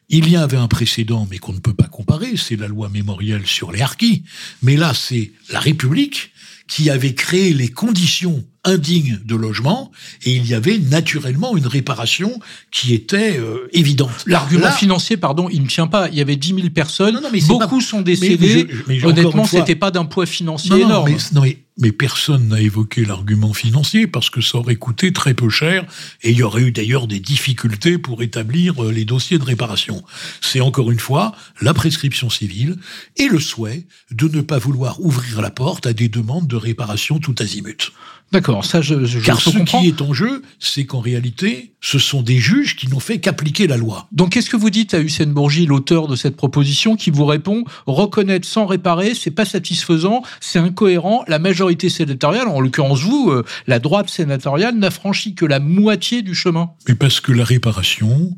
Il 0.09 0.29
y 0.29 0.35
avait 0.35 0.57
un 0.57 0.67
précédent, 0.67 1.27
mais 1.29 1.37
qu'on 1.37 1.53
ne 1.53 1.59
peut 1.59 1.73
pas 1.73 1.87
comparer, 1.87 2.35
c'est 2.35 2.55
la 2.55 2.67
loi 2.67 2.89
mémorielle 2.89 3.45
sur 3.45 3.71
les 3.71 3.81
harkis. 3.81 4.23
Mais 4.63 4.75
là, 4.75 4.93
c'est 4.93 5.31
la 5.51 5.59
République 5.59 6.31
qui 6.67 6.89
avait 6.89 7.15
créé 7.15 7.53
les 7.53 7.67
conditions 7.67 8.43
indignes 8.63 9.19
de 9.25 9.35
logement 9.35 9.91
et 10.23 10.35
il 10.35 10.45
y 10.45 10.53
avait 10.53 10.77
naturellement 10.77 11.57
une 11.57 11.65
réparation 11.65 12.39
qui 12.71 12.93
était 12.93 13.37
euh, 13.39 13.67
évidente. 13.73 14.23
L'argument 14.27 14.71
financier, 14.71 15.17
pardon, 15.17 15.49
il 15.49 15.63
ne 15.63 15.67
tient 15.67 15.87
pas. 15.87 16.09
Il 16.09 16.15
y 16.15 16.21
avait 16.21 16.35
10 16.35 16.55
000 16.55 16.69
personnes, 16.69 17.19
beaucoup 17.47 17.81
sont 17.81 18.01
décédés. 18.01 18.67
Honnêtement, 19.03 19.45
c'était 19.45 19.75
pas 19.75 19.91
d'un 19.91 20.05
poids 20.05 20.25
financier 20.25 20.81
énorme. 20.81 21.11
non, 21.33 21.41
mais 21.41 21.57
mais 21.79 21.91
personne 21.91 22.49
n'a 22.49 22.61
évoqué 22.61 23.05
l'argument 23.05 23.53
financier 23.53 24.05
parce 24.05 24.29
que 24.29 24.41
ça 24.41 24.57
aurait 24.57 24.75
coûté 24.75 25.13
très 25.13 25.33
peu 25.33 25.49
cher 25.49 25.85
et 26.21 26.31
il 26.31 26.37
y 26.37 26.43
aurait 26.43 26.63
eu 26.63 26.71
d'ailleurs 26.71 27.07
des 27.07 27.19
difficultés 27.19 27.97
pour 27.97 28.21
établir 28.21 28.83
euh, 28.83 28.91
les 28.91 29.05
dossiers 29.05 29.39
de 29.39 29.43
réparation. 29.43 30.03
C'est 30.41 30.61
encore 30.61 30.91
une 30.91 30.99
fois 30.99 31.33
la 31.61 31.73
prescription 31.73 32.29
civile 32.29 32.77
et 33.17 33.27
le 33.27 33.39
souhait 33.39 33.87
de 34.11 34.27
ne 34.27 34.41
pas 34.41 34.59
vouloir 34.59 35.01
ouvrir 35.01 35.41
la 35.41 35.51
porte 35.51 35.87
à 35.87 35.93
des 35.93 36.09
demandes 36.09 36.47
de 36.47 36.57
réparation 36.57 37.19
tout 37.19 37.35
azimut. 37.39 37.91
D'accord, 38.31 38.63
ça 38.63 38.81
je, 38.81 39.05
je 39.05 39.19
Car 39.19 39.41
ce 39.41 39.57
qui 39.57 39.87
est 39.87 40.01
en 40.01 40.13
jeu, 40.13 40.43
c'est 40.59 40.85
qu'en 40.85 40.99
réalité, 40.99 41.73
ce 41.81 41.97
sont 41.97 42.21
des 42.21 42.37
juges 42.37 42.75
qui 42.75 42.87
n'ont 42.87 42.99
fait 42.99 43.19
qu'appliquer 43.19 43.65
la 43.65 43.77
loi. 43.77 44.07
Donc 44.11 44.31
qu'est-ce 44.31 44.51
que 44.51 44.57
vous 44.57 44.69
dites 44.69 44.93
à 44.93 44.99
Hussein 44.99 45.25
Bourgi, 45.25 45.65
l'auteur 45.65 46.07
de 46.07 46.15
cette 46.15 46.35
proposition, 46.35 46.95
qui 46.95 47.09
vous 47.09 47.25
répond 47.25 47.63
reconnaître 47.87 48.47
sans 48.47 48.67
réparer, 48.67 49.15
c'est 49.15 49.31
pas 49.31 49.45
satisfaisant, 49.45 50.21
c'est 50.41 50.59
incohérent, 50.59 51.23
la 51.27 51.39
majorité 51.39 51.89
sénatoriale, 51.89 52.47
en 52.47 52.59
l'occurrence 52.59 53.01
vous, 53.01 53.31
euh, 53.31 53.43
la 53.65 53.79
droite 53.79 54.09
sénatoriale, 54.09 54.75
n'a 54.75 54.91
franchi 54.91 55.33
que 55.33 55.45
la 55.45 55.59
moitié 55.59 56.21
du 56.21 56.35
chemin. 56.35 56.71
Mais 56.87 56.95
parce 56.95 57.21
que 57.21 57.31
la 57.31 57.43
réparation, 57.43 58.37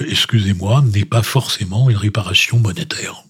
euh, 0.00 0.06
excusez-moi, 0.08 0.84
n'est 0.92 1.04
pas 1.04 1.22
forcément 1.22 1.90
une 1.90 1.96
réparation 1.96 2.58
monétaire. 2.58 3.22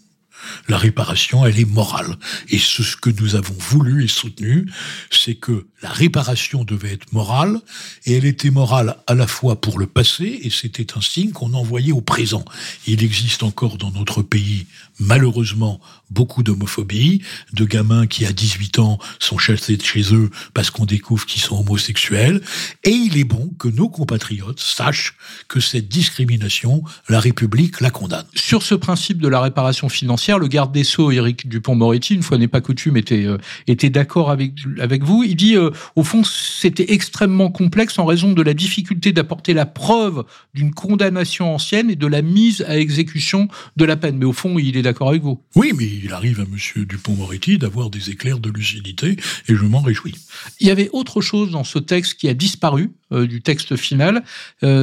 La 0.68 0.78
réparation, 0.78 1.44
elle 1.46 1.59
est 1.59 1.68
morale. 1.68 2.16
Et 2.48 2.59
ce 2.59 2.96
que 2.96 3.11
nous 3.11 3.35
avons 3.35 3.55
voulu 3.59 4.05
et 4.05 4.09
soutenu, 4.09 4.70
c'est 5.11 5.35
que 5.35 5.66
la 5.83 5.90
réparation 5.90 6.64
devait 6.64 6.92
être 6.92 7.12
morale, 7.12 7.61
et 8.07 8.16
elle 8.16 8.24
était 8.24 8.50
morale 8.50 8.96
à 9.07 9.14
la 9.14 9.26
fois 9.26 9.61
pour 9.61 9.78
le 9.78 9.87
passé, 9.87 10.40
et 10.42 10.50
c'était 10.50 10.96
un 10.96 11.00
signe 11.00 11.33
qu'on 11.33 11.55
envoyait 11.55 11.92
au 11.92 12.00
présent. 12.00 12.44
Il 12.87 13.02
existe 13.02 13.42
encore 13.42 13.78
dans 13.78 13.90
notre 13.90 14.22
pays, 14.22 14.66
malheureusement, 15.00 15.81
beaucoup 16.11 16.42
d'homophobie, 16.42 17.22
de 17.52 17.64
gamins 17.64 18.07
qui, 18.07 18.26
à 18.26 18.33
18 18.33 18.78
ans, 18.78 18.98
sont 19.18 19.38
chassés 19.38 19.76
de 19.76 19.83
chez 19.83 20.14
eux 20.14 20.31
parce 20.55 20.70
qu'on 20.70 20.85
découvre 20.85 21.26
qu'ils 21.26 21.42
sont 21.42 21.59
homosexuels, 21.59 22.40
et 22.85 22.90
il 22.90 23.18
est 23.18 23.24
bon 23.24 23.50
que 23.59 23.68
nos 23.68 23.88
compatriotes 23.88 24.61
sachent 24.61 25.16
que 25.48 25.61
cette 25.61 25.88
discrimination, 25.88 26.85
la 27.09 27.18
République 27.18 27.81
la 27.81 27.90
condamne. 27.90 28.26
Sur 28.35 28.62
ce 28.62 28.74
principe 28.74 29.18
de 29.18 29.28
la 29.28 29.40
réparation 29.40 29.88
financière, 29.88 30.32
le 30.38 30.49
garde 30.49 30.73
des 30.73 30.85
Sceaux, 30.85 31.11
Éric 31.11 31.49
Dupont-Moretti, 31.49 32.14
une 32.14 32.23
fois 32.23 32.38
n'est 32.38 32.49
pas 32.49 32.61
coutume, 32.61 32.97
était, 32.97 33.25
euh, 33.25 33.38
était 33.66 33.90
d'accord 33.90 34.31
avec, 34.31 34.53
avec 34.79 35.05
vous. 35.05 35.25
Il 35.25 35.37
dit, 35.37 35.57
euh, 35.57 35.71
au 35.97 36.05
fond, 36.05 36.23
c'était 36.25 36.92
extrêmement 36.92 37.51
complexe 37.51 37.99
en 37.99 38.05
raison 38.05 38.33
de 38.33 38.42
la 38.42 38.55
difficulté 38.55 39.12
d'apporter 39.12 39.55
la 39.55 39.66
preuve 39.66 40.25
d'une 40.55 40.73
condamnation 40.73 41.55
ancienne 41.55 41.90
et 41.90 41.97
de 41.97 42.07
la 42.07 42.23
mise 42.23 42.64
à 42.68 42.79
exécution 42.79 43.49
de 43.77 43.85
la 43.85 43.97
peine. 43.97 44.16
Mais 44.16 44.25
au 44.25 44.33
fond, 44.33 44.59
il 44.59 44.77
est 44.77 44.83
d'accord 44.83 45.09
avec 45.09 45.23
vous. 45.23 45.40
Oui, 45.55 45.73
mais 45.77 45.87
il 45.87 46.12
arrive 46.12 46.40
à 46.40 46.45
M. 46.45 46.85
Dupont-Moretti 46.85 47.59
d'avoir 47.59 47.90
des 47.90 48.11
éclairs 48.11 48.38
de 48.38 48.51
lucidité 48.51 49.16
et 49.49 49.55
je 49.55 49.64
m'en 49.64 49.81
réjouis. 49.81 50.14
Il 50.61 50.66
y 50.66 50.71
avait 50.71 50.90
autre 50.92 51.21
chose 51.21 51.51
dans 51.51 51.64
ce 51.64 51.79
texte 51.79 52.14
qui 52.14 52.29
a 52.29 52.35
disparu 52.35 52.92
euh, 53.12 53.27
du 53.27 53.42
texte 53.42 53.77
final. 53.77 54.23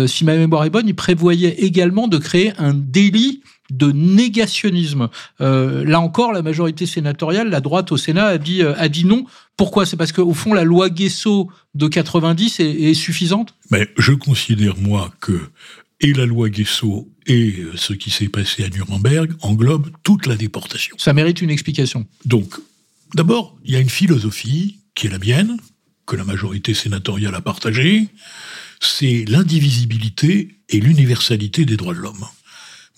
si 0.07 0.25
ma 0.25 0.35
mémoire 0.35 0.65
est 0.65 0.69
bonne, 0.69 0.87
il 0.87 0.95
prévoyait 0.95 1.61
également 1.61 2.07
de 2.07 2.17
créer 2.17 2.53
un 2.57 2.73
délit 2.73 3.41
de 3.69 3.91
négationnisme. 3.91 5.09
Euh, 5.41 5.83
là 5.85 5.99
encore, 5.99 6.33
la 6.33 6.41
majorité 6.41 6.85
sénatoriale, 6.85 7.49
la 7.49 7.61
droite 7.61 7.91
au 7.91 7.97
Sénat 7.97 8.25
a 8.25 8.37
dit, 8.37 8.61
euh, 8.61 8.73
a 8.77 8.89
dit 8.89 9.05
non. 9.05 9.25
Pourquoi? 9.57 9.85
C'est 9.85 9.97
parce 9.97 10.11
qu'au 10.11 10.33
fond, 10.33 10.53
la 10.53 10.63
loi 10.63 10.89
Guesso 10.89 11.49
de 11.75 11.87
90 11.87 12.59
est, 12.59 12.63
est 12.65 12.93
suffisante? 12.93 13.55
Mais 13.71 13.87
je 13.97 14.13
considère, 14.13 14.77
moi, 14.77 15.11
que 15.19 15.39
et 16.01 16.13
la 16.13 16.25
loi 16.25 16.49
Guesso 16.49 17.09
et 17.27 17.59
euh, 17.59 17.73
ce 17.75 17.93
qui 17.93 18.09
s'est 18.09 18.29
passé 18.29 18.63
à 18.63 18.69
Nuremberg 18.69 19.33
englobent 19.41 19.91
toute 20.03 20.25
la 20.25 20.35
déportation. 20.35 20.95
Ça 20.97 21.13
mérite 21.13 21.41
une 21.41 21.49
explication. 21.49 22.07
Donc, 22.25 22.55
d'abord, 23.15 23.57
il 23.65 23.73
y 23.73 23.75
a 23.75 23.79
une 23.79 23.89
philosophie 23.89 24.79
qui 24.95 25.07
est 25.07 25.09
la 25.09 25.19
mienne, 25.19 25.57
que 26.05 26.15
la 26.15 26.23
majorité 26.23 26.73
sénatoriale 26.73 27.35
a 27.35 27.41
partagée, 27.41 28.07
c'est 28.79 29.25
l'indivisibilité 29.27 30.55
et 30.69 30.79
l'universalité 30.79 31.65
des 31.65 31.77
droits 31.77 31.93
de 31.93 31.99
l'homme. 31.99 32.25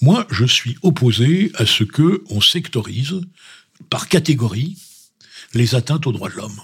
Moi, 0.01 0.25
je 0.31 0.45
suis 0.45 0.77
opposé 0.81 1.51
à 1.55 1.65
ce 1.67 1.83
que 1.83 2.23
on 2.29 2.41
sectorise 2.41 3.21
par 3.89 4.07
catégorie 4.07 4.77
les 5.53 5.75
atteintes 5.75 6.07
aux 6.07 6.11
droits 6.11 6.29
de 6.29 6.35
l'homme. 6.35 6.59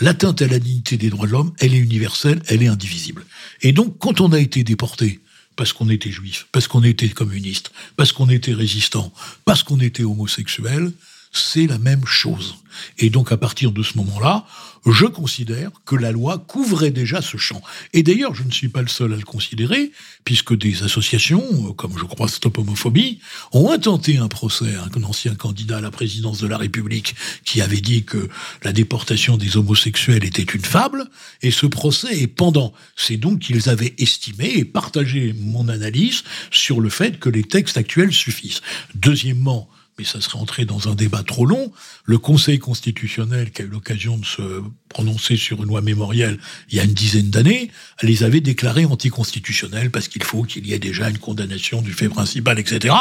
L'atteinte 0.00 0.42
à 0.42 0.48
la 0.48 0.58
dignité 0.58 0.96
des 0.96 1.08
droits 1.08 1.26
de 1.26 1.32
l'homme, 1.32 1.52
elle 1.60 1.72
est 1.72 1.78
universelle, 1.78 2.42
elle 2.48 2.64
est 2.64 2.68
indivisible. 2.68 3.24
Et 3.62 3.72
donc, 3.72 3.98
quand 3.98 4.20
on 4.20 4.32
a 4.32 4.40
été 4.40 4.64
déporté, 4.64 5.20
parce 5.54 5.72
qu'on 5.72 5.88
était 5.88 6.10
juif, 6.10 6.48
parce 6.50 6.66
qu'on 6.66 6.82
était 6.82 7.08
communiste, 7.10 7.70
parce 7.96 8.10
qu'on 8.10 8.28
était 8.28 8.54
résistant, 8.54 9.12
parce 9.44 9.62
qu'on 9.62 9.78
était 9.78 10.02
homosexuel, 10.02 10.92
c'est 11.34 11.66
la 11.66 11.78
même 11.78 12.06
chose. 12.06 12.56
Et 12.98 13.10
donc 13.10 13.32
à 13.32 13.36
partir 13.36 13.72
de 13.72 13.82
ce 13.82 13.98
moment-là, 13.98 14.46
je 14.86 15.06
considère 15.06 15.70
que 15.86 15.96
la 15.96 16.12
loi 16.12 16.38
couvrait 16.38 16.90
déjà 16.90 17.22
ce 17.22 17.36
champ. 17.36 17.62
Et 17.92 18.02
d'ailleurs, 18.02 18.34
je 18.34 18.42
ne 18.42 18.50
suis 18.50 18.68
pas 18.68 18.82
le 18.82 18.88
seul 18.88 19.12
à 19.12 19.16
le 19.16 19.22
considérer, 19.22 19.92
puisque 20.24 20.56
des 20.56 20.82
associations, 20.82 21.72
comme 21.72 21.98
je 21.98 22.04
crois 22.04 22.28
Stop 22.28 22.58
Homophobie, 22.58 23.20
ont 23.52 23.70
intenté 23.70 24.18
un 24.18 24.28
procès 24.28 24.74
à 24.74 24.84
un 24.84 25.02
ancien 25.04 25.34
candidat 25.34 25.78
à 25.78 25.80
la 25.80 25.90
présidence 25.90 26.38
de 26.38 26.46
la 26.46 26.58
République 26.58 27.14
qui 27.44 27.62
avait 27.62 27.80
dit 27.80 28.04
que 28.04 28.28
la 28.62 28.72
déportation 28.72 29.36
des 29.36 29.56
homosexuels 29.56 30.24
était 30.24 30.42
une 30.42 30.64
fable, 30.64 31.08
et 31.42 31.50
ce 31.50 31.66
procès 31.66 32.20
est 32.20 32.26
pendant. 32.26 32.72
C'est 32.96 33.16
donc 33.16 33.40
qu'ils 33.40 33.68
avaient 33.68 33.94
estimé 33.98 34.52
et 34.54 34.64
partagé 34.64 35.34
mon 35.38 35.68
analyse 35.68 36.24
sur 36.50 36.80
le 36.80 36.90
fait 36.90 37.18
que 37.18 37.30
les 37.30 37.44
textes 37.44 37.78
actuels 37.78 38.12
suffisent. 38.12 38.60
Deuxièmement, 38.94 39.68
mais 39.98 40.04
ça 40.04 40.20
serait 40.20 40.38
entrer 40.38 40.64
dans 40.64 40.88
un 40.88 40.94
débat 40.94 41.22
trop 41.22 41.46
long, 41.46 41.72
le 42.04 42.18
Conseil 42.18 42.58
constitutionnel, 42.58 43.52
qui 43.52 43.62
a 43.62 43.64
eu 43.64 43.68
l'occasion 43.68 44.16
de 44.16 44.24
se 44.24 44.62
prononcer 44.88 45.36
sur 45.36 45.62
une 45.62 45.68
loi 45.68 45.80
mémorielle 45.80 46.38
il 46.70 46.76
y 46.76 46.80
a 46.80 46.84
une 46.84 46.94
dizaine 46.94 47.30
d'années, 47.30 47.70
les 48.02 48.22
avait 48.22 48.40
déclarés 48.40 48.84
anticonstitutionnels 48.84 49.90
parce 49.90 50.08
qu'il 50.08 50.22
faut 50.22 50.42
qu'il 50.42 50.66
y 50.66 50.72
ait 50.72 50.78
déjà 50.78 51.10
une 51.10 51.18
condamnation 51.18 51.82
du 51.82 51.92
fait 51.92 52.08
principal, 52.08 52.58
etc. 52.58 52.94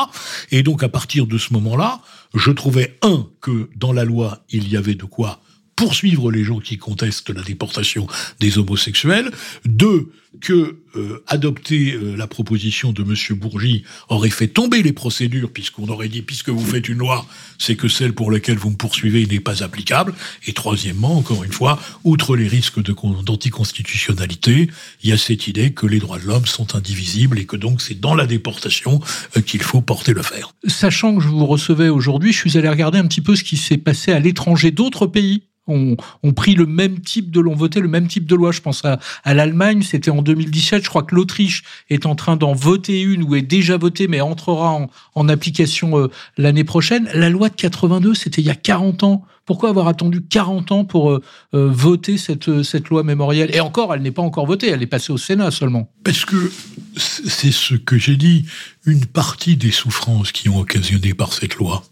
Et 0.52 0.64
donc 0.64 0.84
à 0.84 0.90
partir 0.90 1.28
de 1.28 1.38
ce 1.38 1.54
moment-là, 1.54 2.02
je 2.34 2.52
trouvais, 2.52 2.98
un, 3.02 3.28
que 3.42 3.70
dans 3.76 3.94
la 3.94 4.06
loi, 4.06 4.44
il 4.50 4.68
y 4.68 4.78
avait 4.78 4.96
de 4.96 5.06
quoi 5.06 5.42
poursuivre 5.76 6.32
les 6.32 6.44
gens 6.44 6.60
qui 6.60 6.78
contestent 6.78 7.30
la 7.30 7.44
déportation 7.44 8.08
des 8.40 8.58
homosexuels. 8.58 9.32
Deux, 9.66 10.12
que 10.42 10.78
euh, 10.96 11.24
adopter 11.28 11.94
euh, 11.94 12.16
la 12.16 12.28
proposition 12.28 12.92
de 12.92 13.04
M. 13.04 13.38
Bourgi 13.38 13.84
aurait 14.10 14.30
fait 14.30 14.48
tomber 14.48 14.82
les 14.82 14.94
procédures, 14.94 15.52
puisqu'on 15.52 15.88
aurait 15.90 16.10
dit, 16.10 16.22
puisque 16.22 16.50
vous 16.50 16.66
faites 16.66 16.90
une 16.90 16.98
loi, 16.98 17.26
c'est 17.60 17.76
que 17.76 17.88
celle 17.88 18.14
pour 18.14 18.32
laquelle 18.32 18.58
vous 18.58 18.72
me 18.72 18.76
poursuivez 18.76 19.26
n'est 19.26 19.40
pas 19.40 19.64
applicable. 19.64 20.14
Et 20.48 20.54
troisièmement, 20.54 21.18
encore 21.18 21.44
une 21.44 21.52
fois, 21.52 21.80
outre 22.04 22.36
les 22.36 22.48
risques 22.48 22.80
d'anticonstitutionnalité, 22.82 24.70
il 25.04 25.10
y 25.10 25.14
a 25.14 25.18
cette 25.18 25.48
idée 25.48 25.72
que 25.74 25.86
les 25.86 26.00
droits 26.00 26.20
de 26.20 26.26
l'homme 26.26 26.46
sont 26.46 26.76
indivisibles 26.76 27.40
et 27.40 27.46
que 27.46 27.56
donc 27.56 27.82
c'est 27.82 28.00
dans 28.00 28.16
la 28.16 28.26
déportation 28.26 29.02
euh, 29.38 29.42
qu'il 29.42 29.62
faut 29.62 29.82
porter 29.82 30.14
le 30.14 30.24
fer. 30.24 30.54
Sachant 30.68 31.16
que 31.16 31.22
je 31.22 31.28
vous 31.28 31.46
recevais 31.46 31.90
aujourd'hui, 31.90 32.34
je 32.34 32.40
suis 32.40 32.58
allé 32.58 32.70
regarder 32.70 32.98
un 32.98 33.08
petit 33.08 33.22
peu 33.22 33.36
ce 33.36 33.44
qui 33.44 33.58
s'est 33.58 33.78
passé 33.78 34.12
à 34.12 34.20
l'étranger 34.20 34.72
d'autres 34.72 35.08
pays 35.08 35.44
ont, 35.68 35.96
pris 36.36 36.56
le 36.56 36.66
même 36.66 37.00
type 37.00 37.32
de 37.32 37.40
l'ont 37.40 37.56
voté 37.56 37.80
le 37.80 37.88
même 37.88 38.08
type 38.08 38.26
de 38.26 38.36
loi. 38.36 38.52
Je 38.52 38.62
pense 38.62 38.84
à, 38.86 39.00
l'Allemagne, 39.34 39.82
c'était 39.82 40.12
en 40.12 40.22
2017. 40.22 40.84
Je 40.84 40.90
crois 40.90 41.04
que 41.04 41.16
l'Autriche 41.16 41.64
est 41.90 42.06
en 42.06 42.16
train 42.16 42.36
d'en 42.36 42.54
voter 42.54 43.02
une 43.02 43.24
ou 43.24 43.36
est 43.36 43.42
déjà 43.42 43.78
votée, 43.78 44.08
mais 44.08 44.22
entrera 44.22 44.88
en, 45.16 45.30
application 45.30 45.98
euh, 45.98 46.12
l'année 46.38 46.66
prochaine. 46.66 47.10
La 47.14 47.30
loi 47.30 47.50
de 47.50 47.56
82, 47.56 48.14
c'était 48.14 48.42
il 48.42 48.48
y 48.48 48.52
a 48.52 48.56
40 48.56 49.04
ans. 49.04 49.26
Pourquoi 49.46 49.70
avoir 49.70 49.88
attendu 49.88 50.22
40 50.22 50.72
ans 50.72 50.86
pour 50.86 51.12
euh, 51.12 51.22
euh, 51.54 51.70
voter 51.70 52.18
cette, 52.18 52.64
cette 52.64 52.90
loi 52.90 53.04
mémorielle? 53.04 53.54
Et 53.54 53.60
encore, 53.62 53.94
elle 53.94 54.02
n'est 54.02 54.12
pas 54.12 54.22
encore 54.22 54.46
votée, 54.46 54.68
elle 54.68 54.82
est 54.82 54.88
passée 54.88 55.12
au 55.14 55.18
Sénat 55.18 55.52
seulement. 55.52 55.90
Parce 56.04 56.26
que 56.26 56.52
c'est 56.98 57.52
ce 57.52 57.76
que 57.76 57.98
j'ai 57.98 58.18
dit, 58.18 58.46
une 58.86 59.06
partie 59.06 59.56
des 59.56 59.72
souffrances 59.72 60.32
qui 60.32 60.50
ont 60.50 60.60
occasionné 60.60 61.14
par 61.14 61.34
cette 61.34 61.56
loi 61.56 61.84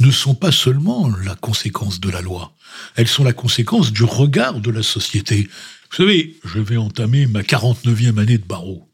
ne 0.00 0.10
sont 0.10 0.34
pas 0.34 0.52
seulement 0.52 1.10
la 1.24 1.34
conséquence 1.34 2.00
de 2.00 2.10
la 2.10 2.20
loi, 2.20 2.52
elles 2.96 3.08
sont 3.08 3.24
la 3.24 3.32
conséquence 3.32 3.92
du 3.92 4.04
regard 4.04 4.60
de 4.60 4.70
la 4.70 4.82
société. 4.82 5.48
Vous 5.90 5.96
savez, 5.96 6.38
je 6.44 6.58
vais 6.58 6.76
entamer 6.76 7.26
ma 7.26 7.42
49e 7.42 8.18
année 8.18 8.38
de 8.38 8.44
barreau. 8.44 8.86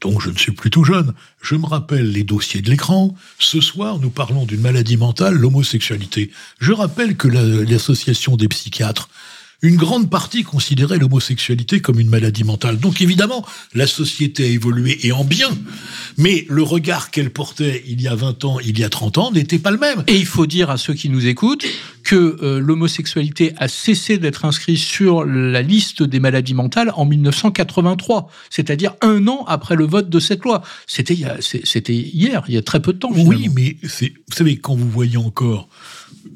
Donc 0.00 0.20
je 0.20 0.28
ne 0.28 0.36
suis 0.36 0.52
plus 0.52 0.70
tout 0.70 0.84
jeune. 0.84 1.14
Je 1.40 1.54
me 1.54 1.64
rappelle 1.64 2.12
les 2.12 2.24
dossiers 2.24 2.60
de 2.60 2.68
l'écran. 2.68 3.14
Ce 3.38 3.60
soir, 3.60 3.98
nous 3.98 4.10
parlons 4.10 4.44
d'une 4.44 4.60
maladie 4.60 4.98
mentale, 4.98 5.34
l'homosexualité. 5.34 6.30
Je 6.60 6.72
rappelle 6.72 7.16
que 7.16 7.28
l'association 7.28 8.36
des 8.36 8.48
psychiatres 8.48 9.08
une 9.64 9.76
grande 9.76 10.10
partie 10.10 10.44
considérait 10.44 10.98
l'homosexualité 10.98 11.80
comme 11.80 11.98
une 11.98 12.10
maladie 12.10 12.44
mentale. 12.44 12.78
Donc 12.78 13.00
évidemment, 13.00 13.46
la 13.72 13.86
société 13.86 14.44
a 14.44 14.48
évolué 14.48 15.06
et 15.06 15.12
en 15.12 15.24
bien, 15.24 15.48
mais 16.18 16.44
le 16.50 16.62
regard 16.62 17.10
qu'elle 17.10 17.30
portait 17.30 17.82
il 17.86 18.02
y 18.02 18.06
a 18.06 18.14
20 18.14 18.44
ans, 18.44 18.60
il 18.60 18.78
y 18.78 18.84
a 18.84 18.90
30 18.90 19.18
ans, 19.18 19.32
n'était 19.32 19.58
pas 19.58 19.70
le 19.70 19.78
même. 19.78 20.04
Et 20.06 20.16
il 20.16 20.26
faut 20.26 20.44
dire 20.44 20.68
à 20.68 20.76
ceux 20.76 20.92
qui 20.92 21.08
nous 21.08 21.26
écoutent 21.26 21.64
que 22.02 22.36
euh, 22.42 22.60
l'homosexualité 22.60 23.54
a 23.56 23.66
cessé 23.66 24.18
d'être 24.18 24.44
inscrite 24.44 24.76
sur 24.76 25.24
la 25.24 25.62
liste 25.62 26.02
des 26.02 26.20
maladies 26.20 26.52
mentales 26.52 26.92
en 26.94 27.06
1983, 27.06 28.28
c'est-à-dire 28.50 28.94
un 29.00 29.26
an 29.28 29.44
après 29.48 29.76
le 29.76 29.86
vote 29.86 30.10
de 30.10 30.20
cette 30.20 30.44
loi. 30.44 30.62
C'était 30.86 31.16
c'était 31.40 31.94
hier, 31.94 32.44
il 32.48 32.54
y 32.54 32.58
a 32.58 32.62
très 32.62 32.82
peu 32.82 32.92
de 32.92 32.98
temps. 32.98 33.10
Oui, 33.14 33.48
mais 33.54 33.78
vous 33.82 34.10
savez, 34.34 34.58
quand 34.58 34.74
vous 34.74 34.90
voyez 34.90 35.16
encore 35.16 35.68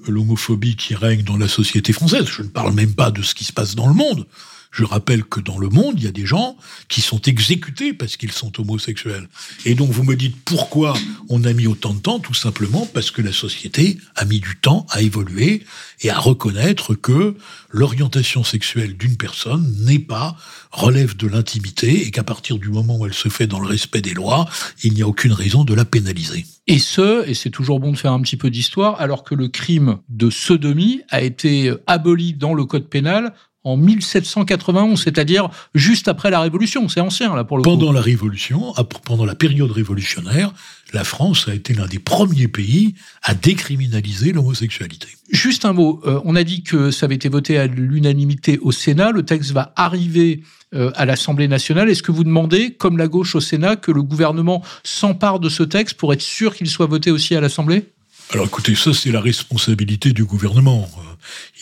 l'homophobie 0.07 0.77
qui 0.77 0.95
règne 0.95 1.23
dans 1.23 1.37
la 1.37 1.49
société 1.49 1.93
française. 1.93 2.27
Je 2.27 2.43
ne 2.43 2.49
parle 2.49 2.73
même 2.73 2.95
pas 2.95 3.11
de 3.11 3.23
ce 3.23 3.35
qui 3.35 3.45
se 3.45 3.53
passe 3.53 3.75
dans 3.75 3.89
le 3.89 3.95
monde. 3.95 4.27
Je 4.71 4.85
rappelle 4.85 5.25
que 5.25 5.41
dans 5.41 5.59
le 5.59 5.69
monde, 5.69 5.95
il 5.99 6.05
y 6.05 6.09
a 6.09 6.13
des 6.13 6.27
gens 6.27 6.57
qui 6.89 7.01
sont 7.01 7.21
exécutés 7.23 7.93
parce 7.93 8.17
qu'ils 8.17 8.33
sont 8.33 8.53
homosexuels. 8.61 9.29
Et 9.65 9.75
donc 9.75 9.91
vous 9.91 10.05
me 10.05 10.15
dites 10.15 10.37
pourquoi 10.45 10.95
on 11.29 11.45
a 11.45 11.53
mis 11.53 11.67
autant 11.67 11.95
de 11.95 12.01
temps? 12.01 12.19
Tout 12.19 12.35
simplement 12.35 12.87
parce 12.87 13.11
que 13.11 13.23
la 13.23 13.33
société 13.33 13.99
a 14.15 14.25
mis 14.25 14.41
du 14.41 14.57
temps 14.57 14.87
à 14.91 15.03
évoluer 15.03 15.65
et 16.01 16.11
à 16.11 16.19
reconnaître 16.19 16.95
que 16.95 17.37
l'orientation 17.71 18.45
sexuelle 18.45 18.97
d'une 18.97 19.17
personne 19.17 19.75
n'est 19.81 19.99
pas 19.99 20.37
relève 20.71 21.17
de 21.17 21.27
l'intimité 21.27 22.07
et 22.07 22.11
qu'à 22.11 22.25
partir 22.25 22.59
du 22.59 22.69
moment 22.69 22.99
où 22.99 23.07
elle 23.07 23.15
se 23.15 23.29
fait 23.29 23.47
dans 23.47 23.61
le 23.61 23.67
respect 23.67 24.03
des 24.03 24.15
lois, 24.15 24.49
il 24.83 24.93
n'y 24.93 25.03
a 25.03 25.09
aucune 25.09 25.33
raison 25.33 25.65
de 25.65 25.75
la 25.75 25.85
pénaliser. 25.85 26.45
Et 26.67 26.79
ce, 26.79 27.27
et 27.27 27.33
c'est 27.33 27.51
toujours 27.51 27.81
bon 27.81 27.93
de 27.93 27.97
faire 27.97 28.13
un 28.13 28.21
petit 28.21 28.37
peu 28.37 28.51
d'histoire, 28.51 29.01
alors 29.01 29.25
que 29.25 29.35
le 29.35 29.49
crime 29.49 29.99
de 30.11 30.29
sodomie 30.29 31.01
a 31.09 31.23
été 31.23 31.73
aboli 31.87 32.35
dans 32.35 32.53
le 32.53 32.67
code 32.67 32.89
pénal 32.89 33.33
en 33.65 33.77
1791, 33.77 35.03
c'est-à-dire 35.03 35.51
juste 35.75 36.09
après 36.09 36.31
la 36.31 36.41
Révolution. 36.41 36.89
C'est 36.89 37.01
ancien, 37.01 37.35
là, 37.35 37.45
pour 37.45 37.57
le 37.57 37.63
pendant 37.63 37.93
la 37.93 38.01
Révolution, 38.01 38.73
pendant 39.05 39.25
la 39.25 39.35
période 39.35 39.71
révolutionnaire, 39.71 40.53
la 40.93 41.05
France 41.05 41.49
a 41.49 41.55
été 41.55 41.75
l'un 41.75 41.87
des 41.87 41.99
premiers 41.99 42.49
pays 42.49 42.95
à 43.23 43.35
décriminaliser 43.35 44.33
l'homosexualité. 44.33 45.09
Juste 45.31 45.65
un 45.65 45.73
mot. 45.73 46.01
Euh, 46.07 46.21
on 46.25 46.37
a 46.37 46.45
dit 46.45 46.63
que 46.63 46.91
ça 46.91 47.07
avait 47.07 47.17
été 47.17 47.29
voté 47.29 47.59
à 47.59 47.67
l'unanimité 47.67 48.59
au 48.63 48.73
Sénat. 48.73 49.11
Le 49.11 49.25
texte 49.25 49.51
va 49.51 49.73
arriver 49.77 50.43
euh, 50.75 50.91
à 50.95 51.05
l'Assemblée 51.05 51.49
nationale. 51.49 51.91
Est-ce 51.91 52.03
que 52.03 52.13
vous 52.13 52.25
demandez, 52.25 52.73
comme 52.73 52.97
la 52.97 53.09
gauche 53.09 53.35
au 53.35 53.41
Sénat, 53.41 53.77
que 53.77 53.91
le 53.91 54.03
gouvernement 54.03 54.63
s'empare 54.85 55.41
de 55.41 55.49
ce 55.49 55.63
texte 55.63 55.97
pour 55.97 56.13
être 56.13 56.23
sûr 56.23 56.55
qu'il 56.55 56.69
soit 56.69 56.87
voté 56.87 57.11
aussi 57.11 57.35
à 57.35 57.41
l'Assemblée? 57.41 57.87
Alors 58.31 58.47
écoutez, 58.47 58.75
ça 58.75 58.93
c'est 58.93 59.11
la 59.11 59.21
responsabilité 59.21 60.13
du 60.13 60.25
gouvernement. 60.25 60.89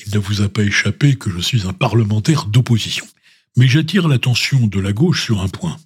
Il 0.05 0.15
ne 0.15 0.19
vous 0.19 0.43
a 0.43 0.49
pas 0.49 0.63
échappé 0.63 1.15
que 1.15 1.31
je 1.31 1.39
suis 1.39 1.67
un 1.67 1.73
parlementaire 1.73 2.47
d'opposition. 2.47 3.07
Mais 3.57 3.69
j'attire 3.69 4.09
l'attention 4.09 4.67
de 4.67 4.81
la 4.81 4.93
gauche 4.93 5.25
sur 5.25 5.41
un 5.41 5.49
point. 5.49 5.77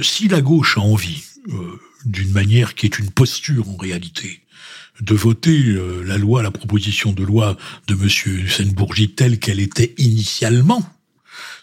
Si 0.00 0.28
la 0.28 0.40
gauche 0.40 0.78
a 0.78 0.80
envie, 0.80 1.22
euh, 1.48 1.78
d'une 2.04 2.32
manière 2.32 2.74
qui 2.74 2.86
est 2.86 2.98
une 2.98 3.10
posture 3.10 3.68
en 3.68 3.76
réalité, 3.76 4.40
de 5.00 5.14
voter 5.14 5.62
euh, 5.64 6.02
la 6.04 6.18
loi, 6.18 6.42
la 6.42 6.50
proposition 6.50 7.12
de 7.12 7.22
loi 7.22 7.56
de 7.86 7.94
M. 7.94 8.08
Hussein 8.44 8.66
Bourgi 8.66 9.10
telle 9.10 9.38
qu'elle 9.38 9.60
était 9.60 9.94
initialement, 9.98 10.82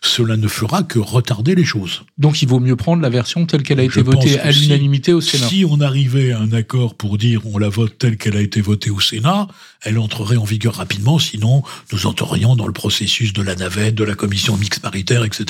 cela 0.02 0.38
ne 0.38 0.48
fera 0.48 0.84
que 0.84 1.00
retarder 1.00 1.56
les 1.56 1.64
choses. 1.64 2.04
Donc 2.18 2.42
il 2.42 2.48
vaut 2.48 2.60
mieux 2.60 2.76
prendre 2.76 3.02
la 3.02 3.10
version 3.10 3.46
telle 3.46 3.64
qu'elle 3.64 3.80
a 3.80 3.84
été 3.84 4.02
votée 4.02 4.40
à 4.40 4.52
l'unanimité 4.52 5.14
au 5.14 5.22
Sénat. 5.22 5.48
Si 5.48 5.66
on 5.68 5.82
arrivait 5.82 6.32
à 6.32 6.40
un 6.40 6.52
accord 6.52 6.96
pour 6.96 7.18
dire 7.18 7.42
on 7.46 7.58
la 7.58 7.70
vote 7.70 7.98
telle 7.98 8.18
qu'elle 8.18 8.38
a 8.38 8.42
été 8.42 8.62
votée 8.62 8.90
au 8.90 9.00
Sénat, 9.00 9.48
elle 9.82 10.00
entrerait 10.00 10.38
en 10.38 10.44
vigueur 10.44 10.76
rapidement, 10.76 11.20
sinon 11.20 11.64
nous 11.92 12.06
enterions 12.06 12.56
dans 12.56 12.68
le 12.68 12.74
processus 12.74 13.34
de 13.34 13.42
la 13.42 13.56
navette, 13.56 13.96
de 13.96 14.04
la 14.04 14.16
commission 14.16 14.58
mixte 14.58 14.82
paritaire, 14.82 15.24
etc. 15.24 15.46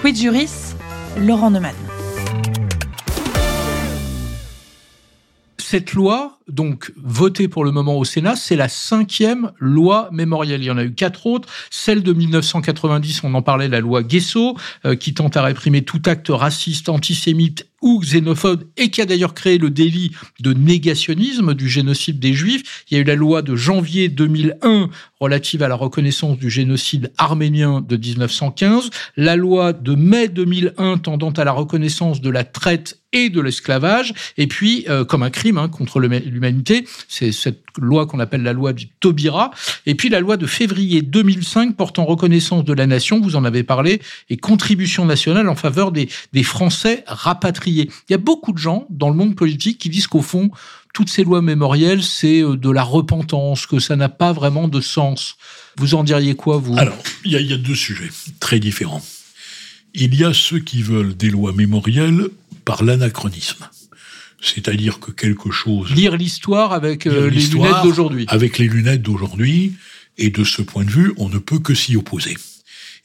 Quid 0.00 0.16
juris? 0.16 0.74
Laurent 1.18 1.50
Neumann. 1.50 1.74
Cette 5.58 5.94
loi, 5.94 6.35
donc 6.48 6.92
votée 6.96 7.48
pour 7.48 7.64
le 7.64 7.72
moment 7.72 7.96
au 7.96 8.04
Sénat, 8.04 8.36
c'est 8.36 8.56
la 8.56 8.68
cinquième 8.68 9.52
loi 9.58 10.08
mémorielle. 10.12 10.62
Il 10.62 10.66
y 10.66 10.70
en 10.70 10.78
a 10.78 10.84
eu 10.84 10.92
quatre 10.92 11.26
autres. 11.26 11.48
Celle 11.70 12.02
de 12.02 12.12
1990, 12.12 13.24
on 13.24 13.34
en 13.34 13.42
parlait, 13.42 13.68
la 13.68 13.80
loi 13.80 14.02
Guesso, 14.02 14.56
euh, 14.84 14.94
qui 14.94 15.14
tente 15.14 15.36
à 15.36 15.42
réprimer 15.42 15.82
tout 15.82 16.02
acte 16.06 16.28
raciste, 16.28 16.88
antisémite 16.88 17.66
ou 17.82 18.00
xénophobe 18.00 18.64
et 18.76 18.90
qui 18.90 19.00
a 19.00 19.06
d'ailleurs 19.06 19.34
créé 19.34 19.58
le 19.58 19.70
délit 19.70 20.12
de 20.40 20.52
négationnisme 20.52 21.54
du 21.54 21.68
génocide 21.68 22.18
des 22.18 22.32
Juifs. 22.32 22.84
Il 22.90 22.94
y 22.94 22.98
a 22.98 23.00
eu 23.00 23.04
la 23.04 23.14
loi 23.14 23.42
de 23.42 23.54
janvier 23.54 24.08
2001 24.08 24.88
relative 25.20 25.62
à 25.62 25.68
la 25.68 25.74
reconnaissance 25.74 26.38
du 26.38 26.50
génocide 26.50 27.12
arménien 27.18 27.80
de 27.80 27.96
1915, 27.96 28.90
la 29.16 29.36
loi 29.36 29.72
de 29.72 29.94
mai 29.94 30.28
2001 30.28 30.98
tendant 30.98 31.30
à 31.30 31.44
la 31.44 31.52
reconnaissance 31.52 32.20
de 32.20 32.30
la 32.30 32.44
traite 32.44 32.98
et 33.12 33.30
de 33.30 33.40
l'esclavage, 33.40 34.12
et 34.36 34.46
puis 34.46 34.84
euh, 34.88 35.04
comme 35.04 35.22
un 35.22 35.30
crime 35.30 35.56
hein, 35.56 35.68
contre 35.68 36.00
l'humanité, 36.36 36.86
c'est 37.08 37.32
cette 37.32 37.62
loi 37.78 38.06
qu'on 38.06 38.20
appelle 38.20 38.42
la 38.42 38.52
loi 38.52 38.72
du 38.72 38.88
Taubira, 38.88 39.50
et 39.86 39.94
puis 39.94 40.08
la 40.08 40.20
loi 40.20 40.36
de 40.36 40.46
février 40.46 41.02
2005 41.02 41.76
portant 41.76 42.04
reconnaissance 42.04 42.64
de 42.64 42.72
la 42.72 42.86
nation, 42.86 43.20
vous 43.20 43.36
en 43.36 43.44
avez 43.44 43.62
parlé, 43.62 44.00
et 44.30 44.36
contribution 44.36 45.04
nationale 45.04 45.48
en 45.48 45.56
faveur 45.56 45.92
des, 45.92 46.08
Français 46.42 47.02
rapatriés. 47.06 47.90
Il 48.08 48.12
y 48.12 48.14
a 48.14 48.18
beaucoup 48.18 48.52
de 48.52 48.58
gens 48.58 48.86
dans 48.88 49.08
le 49.08 49.16
monde 49.16 49.34
politique 49.34 49.78
qui 49.78 49.88
disent 49.88 50.06
qu'au 50.06 50.22
fond, 50.22 50.50
toutes 50.94 51.08
ces 51.08 51.24
lois 51.24 51.42
mémorielles, 51.42 52.02
c'est 52.02 52.42
euh, 52.42 52.56
de 52.56 52.70
la 52.70 52.82
repentance, 52.82 53.66
que 53.66 53.80
ça 53.80 53.96
n'a 53.96 54.08
pas 54.08 54.32
vraiment 54.32 54.68
de 54.68 54.80
sens. 54.80 55.36
Vous 55.76 55.94
en 55.94 56.04
diriez 56.04 56.34
quoi, 56.34 56.58
vous? 56.58 56.78
Alors, 56.78 56.96
il 57.24 57.32
y, 57.32 57.52
a 57.52 57.56
deux 57.56 57.74
sujets 57.74 58.10
très 58.38 58.60
différents. 58.60 59.02
Il 59.94 60.14
y 60.14 60.24
a 60.24 60.32
ceux 60.32 60.60
qui 60.60 60.82
veulent 60.82 61.16
des 61.16 61.30
lois 61.30 61.52
mémorielles 61.52 62.28
par 62.64 62.84
l'anachronisme. 62.84 63.66
C'est-à-dire 64.40 65.00
que 65.00 65.10
quelque 65.10 65.50
chose... 65.50 65.90
Lire 65.92 66.16
l'histoire 66.16 66.72
avec 66.72 67.06
euh, 67.06 67.30
les 67.30 67.46
lunettes 67.46 67.82
d'aujourd'hui. 67.82 68.26
Avec 68.28 68.58
les 68.58 68.68
lunettes 68.68 69.02
d'aujourd'hui, 69.02 69.74
et 70.18 70.30
de 70.30 70.44
ce 70.44 70.62
point 70.62 70.84
de 70.84 70.90
vue, 70.90 71.12
on 71.16 71.28
ne 71.28 71.38
peut 71.38 71.58
que 71.58 71.74
s'y 71.74 71.96
opposer. 71.96 72.36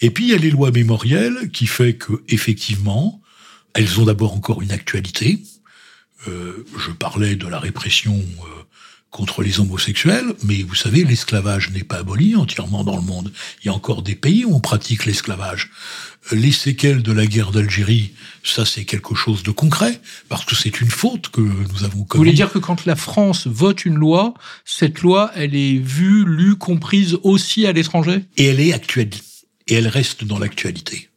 Et 0.02 0.10
puis 0.10 0.26
il 0.26 0.30
y 0.32 0.34
a 0.34 0.38
les 0.38 0.50
lois 0.50 0.72
mémorielles 0.72 1.52
qui 1.52 1.68
fait 1.68 1.94
que 1.94 2.24
effectivement, 2.28 3.22
elles 3.74 4.00
ont 4.00 4.06
d'abord 4.06 4.34
encore 4.34 4.62
une 4.62 4.72
actualité, 4.72 5.40
euh, 6.28 6.66
je 6.78 6.92
parlais 6.92 7.36
de 7.36 7.48
la 7.48 7.60
répression 7.60 8.16
euh, 8.16 8.64
contre 9.12 9.44
les 9.44 9.60
homosexuels, 9.60 10.34
mais 10.44 10.64
vous 10.64 10.74
savez, 10.74 11.04
l'esclavage 11.04 11.70
n'est 11.72 11.84
pas 11.84 11.98
aboli 11.98 12.36
entièrement 12.36 12.86
dans 12.86 12.96
le 12.96 13.02
monde. 13.02 13.32
Il 13.62 13.68
y 13.68 13.70
a 13.70 13.74
encore 13.74 14.02
des 14.02 14.16
pays 14.16 14.46
où 14.46 14.56
on 14.56 14.62
pratique 14.62 15.06
l'esclavage. 15.06 15.70
Les 16.32 16.54
séquelles 16.54 17.04
de 17.04 17.12
la 17.12 17.26
guerre 17.26 17.52
d'Algérie, 17.52 18.14
ça 18.44 18.66
c'est 18.66 18.86
quelque 18.86 19.14
chose 19.14 19.44
de 19.44 19.52
concret, 19.52 20.00
parce 20.30 20.46
que 20.46 20.56
c'est 20.56 20.80
une 20.80 20.90
faute 20.90 21.30
que 21.30 21.42
nous 21.42 21.84
avons 21.84 22.04
commise. 22.04 22.10
Vous 22.14 22.18
voulez 22.20 22.32
dire 22.32 22.52
que 22.52 22.60
quand 22.60 22.86
la 22.86 22.96
France 22.96 23.48
vote 23.48 23.84
une 23.84 23.96
loi, 23.96 24.34
cette 24.64 25.02
loi, 25.02 25.32
elle 25.36 25.56
est 25.56 25.78
vue, 25.78 26.24
lue, 26.26 26.56
comprise 26.56 27.18
aussi 27.24 27.68
à 27.68 27.74
l'étranger? 27.74 28.24
Et 28.38 28.46
elle 28.46 28.62
est 28.62 28.72
actuelle, 28.72 29.10
et 29.68 29.74
elle 29.76 29.90
reste 29.90 30.24
dans 30.24 30.40
l'actualité. 30.40 31.10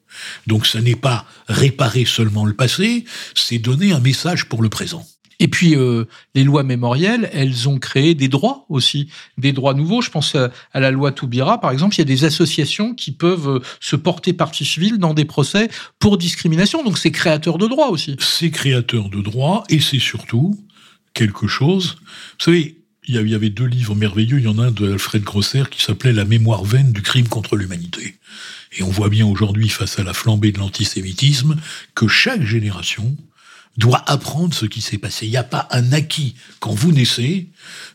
Donc 0.46 0.66
ce 0.66 0.78
n'est 0.78 0.96
pas 0.96 1.26
réparer 1.48 2.06
seulement 2.06 2.44
le 2.44 2.54
passé, 2.54 3.04
c'est 3.34 3.58
donner 3.58 3.92
un 3.92 4.00
message 4.00 4.46
pour 4.48 4.62
le 4.62 4.68
présent. 4.68 5.06
Et 5.40 5.48
puis 5.48 5.74
euh, 5.76 6.04
les 6.34 6.44
lois 6.44 6.62
mémorielles, 6.62 7.30
elles 7.32 7.68
ont 7.68 7.78
créé 7.78 8.14
des 8.14 8.28
droits 8.28 8.66
aussi, 8.68 9.08
des 9.38 9.52
droits 9.52 9.74
nouveaux. 9.74 10.02
Je 10.02 10.10
pense 10.10 10.34
à, 10.34 10.50
la 10.74 10.90
loi 10.90 11.12
Toubira, 11.12 11.60
par 11.60 11.70
exemple. 11.70 11.94
Il 11.96 11.98
y 11.98 12.02
a 12.02 12.04
des 12.04 12.24
associations 12.24 12.94
qui 12.94 13.12
peuvent 13.12 13.48
euh, 13.48 13.60
se 13.80 13.96
porter 13.96 14.32
partie 14.32 14.64
civile 14.64 14.98
dans 14.98 15.14
des 15.14 15.24
procès 15.24 15.68
pour 15.98 16.18
discrimination. 16.18 16.84
Donc 16.84 16.98
c'est 16.98 17.10
créateur 17.10 17.58
de 17.58 17.66
droits 17.66 17.90
aussi. 17.90 18.16
C'est 18.20 18.50
créateur 18.50 19.08
de 19.08 19.20
droits 19.20 19.64
et 19.68 19.80
c'est 19.80 19.98
surtout 19.98 20.58
quelque 21.14 21.46
chose. 21.46 21.96
Vous 22.38 22.44
savez, 22.44 22.78
il 23.06 23.14
y 23.28 23.34
avait 23.34 23.50
deux 23.50 23.66
livres 23.66 23.94
merveilleux. 23.94 24.38
Il 24.38 24.44
y 24.44 24.48
en 24.48 24.58
a 24.58 24.66
un 24.66 24.70
de 24.70 24.92
Alfred 24.92 25.22
Grosser 25.22 25.64
qui 25.70 25.82
s'appelait 25.82 26.12
La 26.12 26.24
mémoire 26.24 26.64
vaine 26.64 26.92
du 26.92 27.02
crime 27.02 27.28
contre 27.28 27.56
l'humanité. 27.56 28.16
Et 28.76 28.82
on 28.82 28.90
voit 28.90 29.08
bien 29.08 29.26
aujourd'hui, 29.26 29.68
face 29.68 29.98
à 29.98 30.02
la 30.02 30.14
flambée 30.14 30.52
de 30.52 30.58
l'antisémitisme, 30.58 31.56
que 31.94 32.08
chaque 32.08 32.42
génération 32.42 33.16
doit 33.76 34.02
apprendre 34.06 34.54
ce 34.54 34.66
qui 34.66 34.80
s'est 34.80 34.98
passé. 34.98 35.26
Il 35.26 35.30
n'y 35.30 35.36
a 35.36 35.44
pas 35.44 35.68
un 35.70 35.92
acquis 35.92 36.34
quand 36.60 36.72
vous 36.72 36.92
naissez 36.92 37.48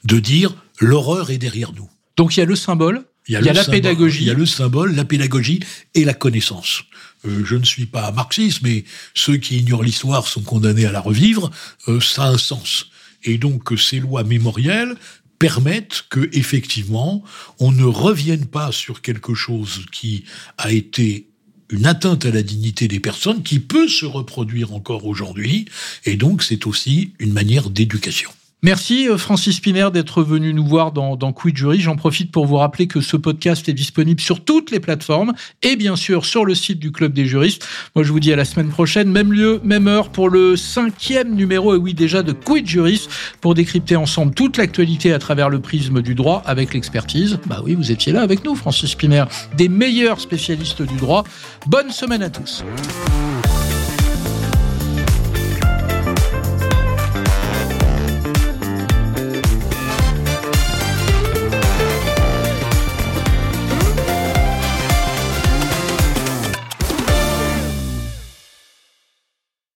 de 0.03 0.19
dire 0.19 0.53
l'horreur 0.79 1.29
est 1.29 1.37
derrière 1.37 1.73
nous. 1.73 1.89
Donc 2.17 2.35
il 2.35 2.39
y 2.39 2.43
a 2.43 2.45
le 2.45 2.55
symbole, 2.55 3.05
il 3.27 3.33
y 3.33 3.35
a, 3.35 3.53
la 3.53 3.63
pédagogie. 3.63 4.23
Il 4.23 4.27
y 4.27 4.31
a 4.31 4.33
le 4.33 4.45
symbole, 4.45 4.95
la 4.95 5.05
pédagogie 5.05 5.59
et 5.93 6.03
la 6.03 6.13
connaissance. 6.13 6.83
Euh, 7.25 7.45
je 7.45 7.55
ne 7.55 7.63
suis 7.63 7.85
pas 7.85 8.11
marxiste, 8.11 8.61
mais 8.63 8.85
ceux 9.13 9.37
qui 9.37 9.59
ignorent 9.59 9.83
l'histoire 9.83 10.27
sont 10.27 10.41
condamnés 10.41 10.85
à 10.85 10.91
la 10.91 10.99
revivre. 10.99 11.51
Euh, 11.87 11.99
ça 11.99 12.23
a 12.23 12.29
un 12.29 12.37
sens. 12.37 12.87
Et 13.23 13.37
donc 13.37 13.71
ces 13.77 13.99
lois 13.99 14.23
mémorielles 14.23 14.95
permettent 15.37 16.05
que 16.09 16.29
effectivement 16.33 17.23
on 17.59 17.71
ne 17.71 17.83
revienne 17.83 18.45
pas 18.45 18.71
sur 18.71 19.01
quelque 19.01 19.33
chose 19.33 19.85
qui 19.91 20.25
a 20.57 20.71
été 20.71 21.28
une 21.69 21.85
atteinte 21.85 22.25
à 22.25 22.31
la 22.31 22.41
dignité 22.41 22.87
des 22.87 22.99
personnes 22.99 23.43
qui 23.43 23.59
peut 23.59 23.87
se 23.87 24.05
reproduire 24.05 24.73
encore 24.73 25.05
aujourd'hui 25.05 25.65
et 26.05 26.15
donc 26.15 26.43
c'est 26.43 26.65
aussi 26.65 27.11
une 27.19 27.33
manière 27.33 27.69
d'éducation. 27.69 28.31
Merci 28.61 29.07
euh, 29.07 29.17
Francis 29.17 29.55
Spinner 29.55 29.87
d'être 29.93 30.21
venu 30.21 30.53
nous 30.53 30.65
voir 30.65 30.91
dans, 30.91 31.31
Quid 31.31 31.55
Jury. 31.55 31.79
J'en 31.79 31.95
profite 31.95 32.29
pour 32.29 32.45
vous 32.45 32.57
rappeler 32.57 32.87
que 32.87 32.99
ce 32.99 33.15
podcast 33.15 33.69
est 33.69 33.73
disponible 33.73 34.19
sur 34.19 34.43
toutes 34.43 34.69
les 34.71 34.81
plateformes 34.81 35.33
et 35.61 35.77
bien 35.77 35.95
sûr 35.95 36.25
sur 36.25 36.43
le 36.43 36.55
site 36.55 36.77
du 36.77 36.91
Club 36.91 37.13
des 37.13 37.25
juristes. 37.25 37.65
Moi 37.95 38.03
je 38.03 38.11
vous 38.11 38.19
dis 38.19 38.33
à 38.33 38.35
la 38.35 38.43
semaine 38.43 38.67
prochaine, 38.67 39.09
même 39.09 39.31
lieu, 39.31 39.61
même 39.63 39.87
heure 39.87 40.09
pour 40.09 40.29
le 40.29 40.57
cinquième 40.57 41.35
numéro, 41.35 41.73
et 41.73 41.77
oui 41.77 41.93
déjà 41.93 42.21
de 42.21 42.33
Quid 42.33 42.67
Jurist, 42.67 43.09
pour 43.39 43.53
décrypter 43.53 43.95
ensemble 43.95 44.33
toute 44.33 44.57
l'actualité 44.57 45.13
à 45.13 45.19
travers 45.19 45.49
le 45.49 45.61
prisme 45.61 46.01
du 46.01 46.13
droit 46.13 46.43
avec 46.45 46.73
l'expertise. 46.73 47.39
Bah 47.45 47.61
oui, 47.63 47.75
vous 47.75 47.91
étiez 47.91 48.11
là 48.11 48.21
avec 48.21 48.43
nous 48.43 48.55
Francis 48.55 48.89
Spinner, 48.89 49.23
des 49.55 49.69
meilleurs 49.69 50.19
spécialistes 50.19 50.81
du 50.81 50.97
droit. 50.97 51.23
Bonne 51.65 51.91
semaine 51.91 52.23
à 52.23 52.29
tous. 52.29 52.65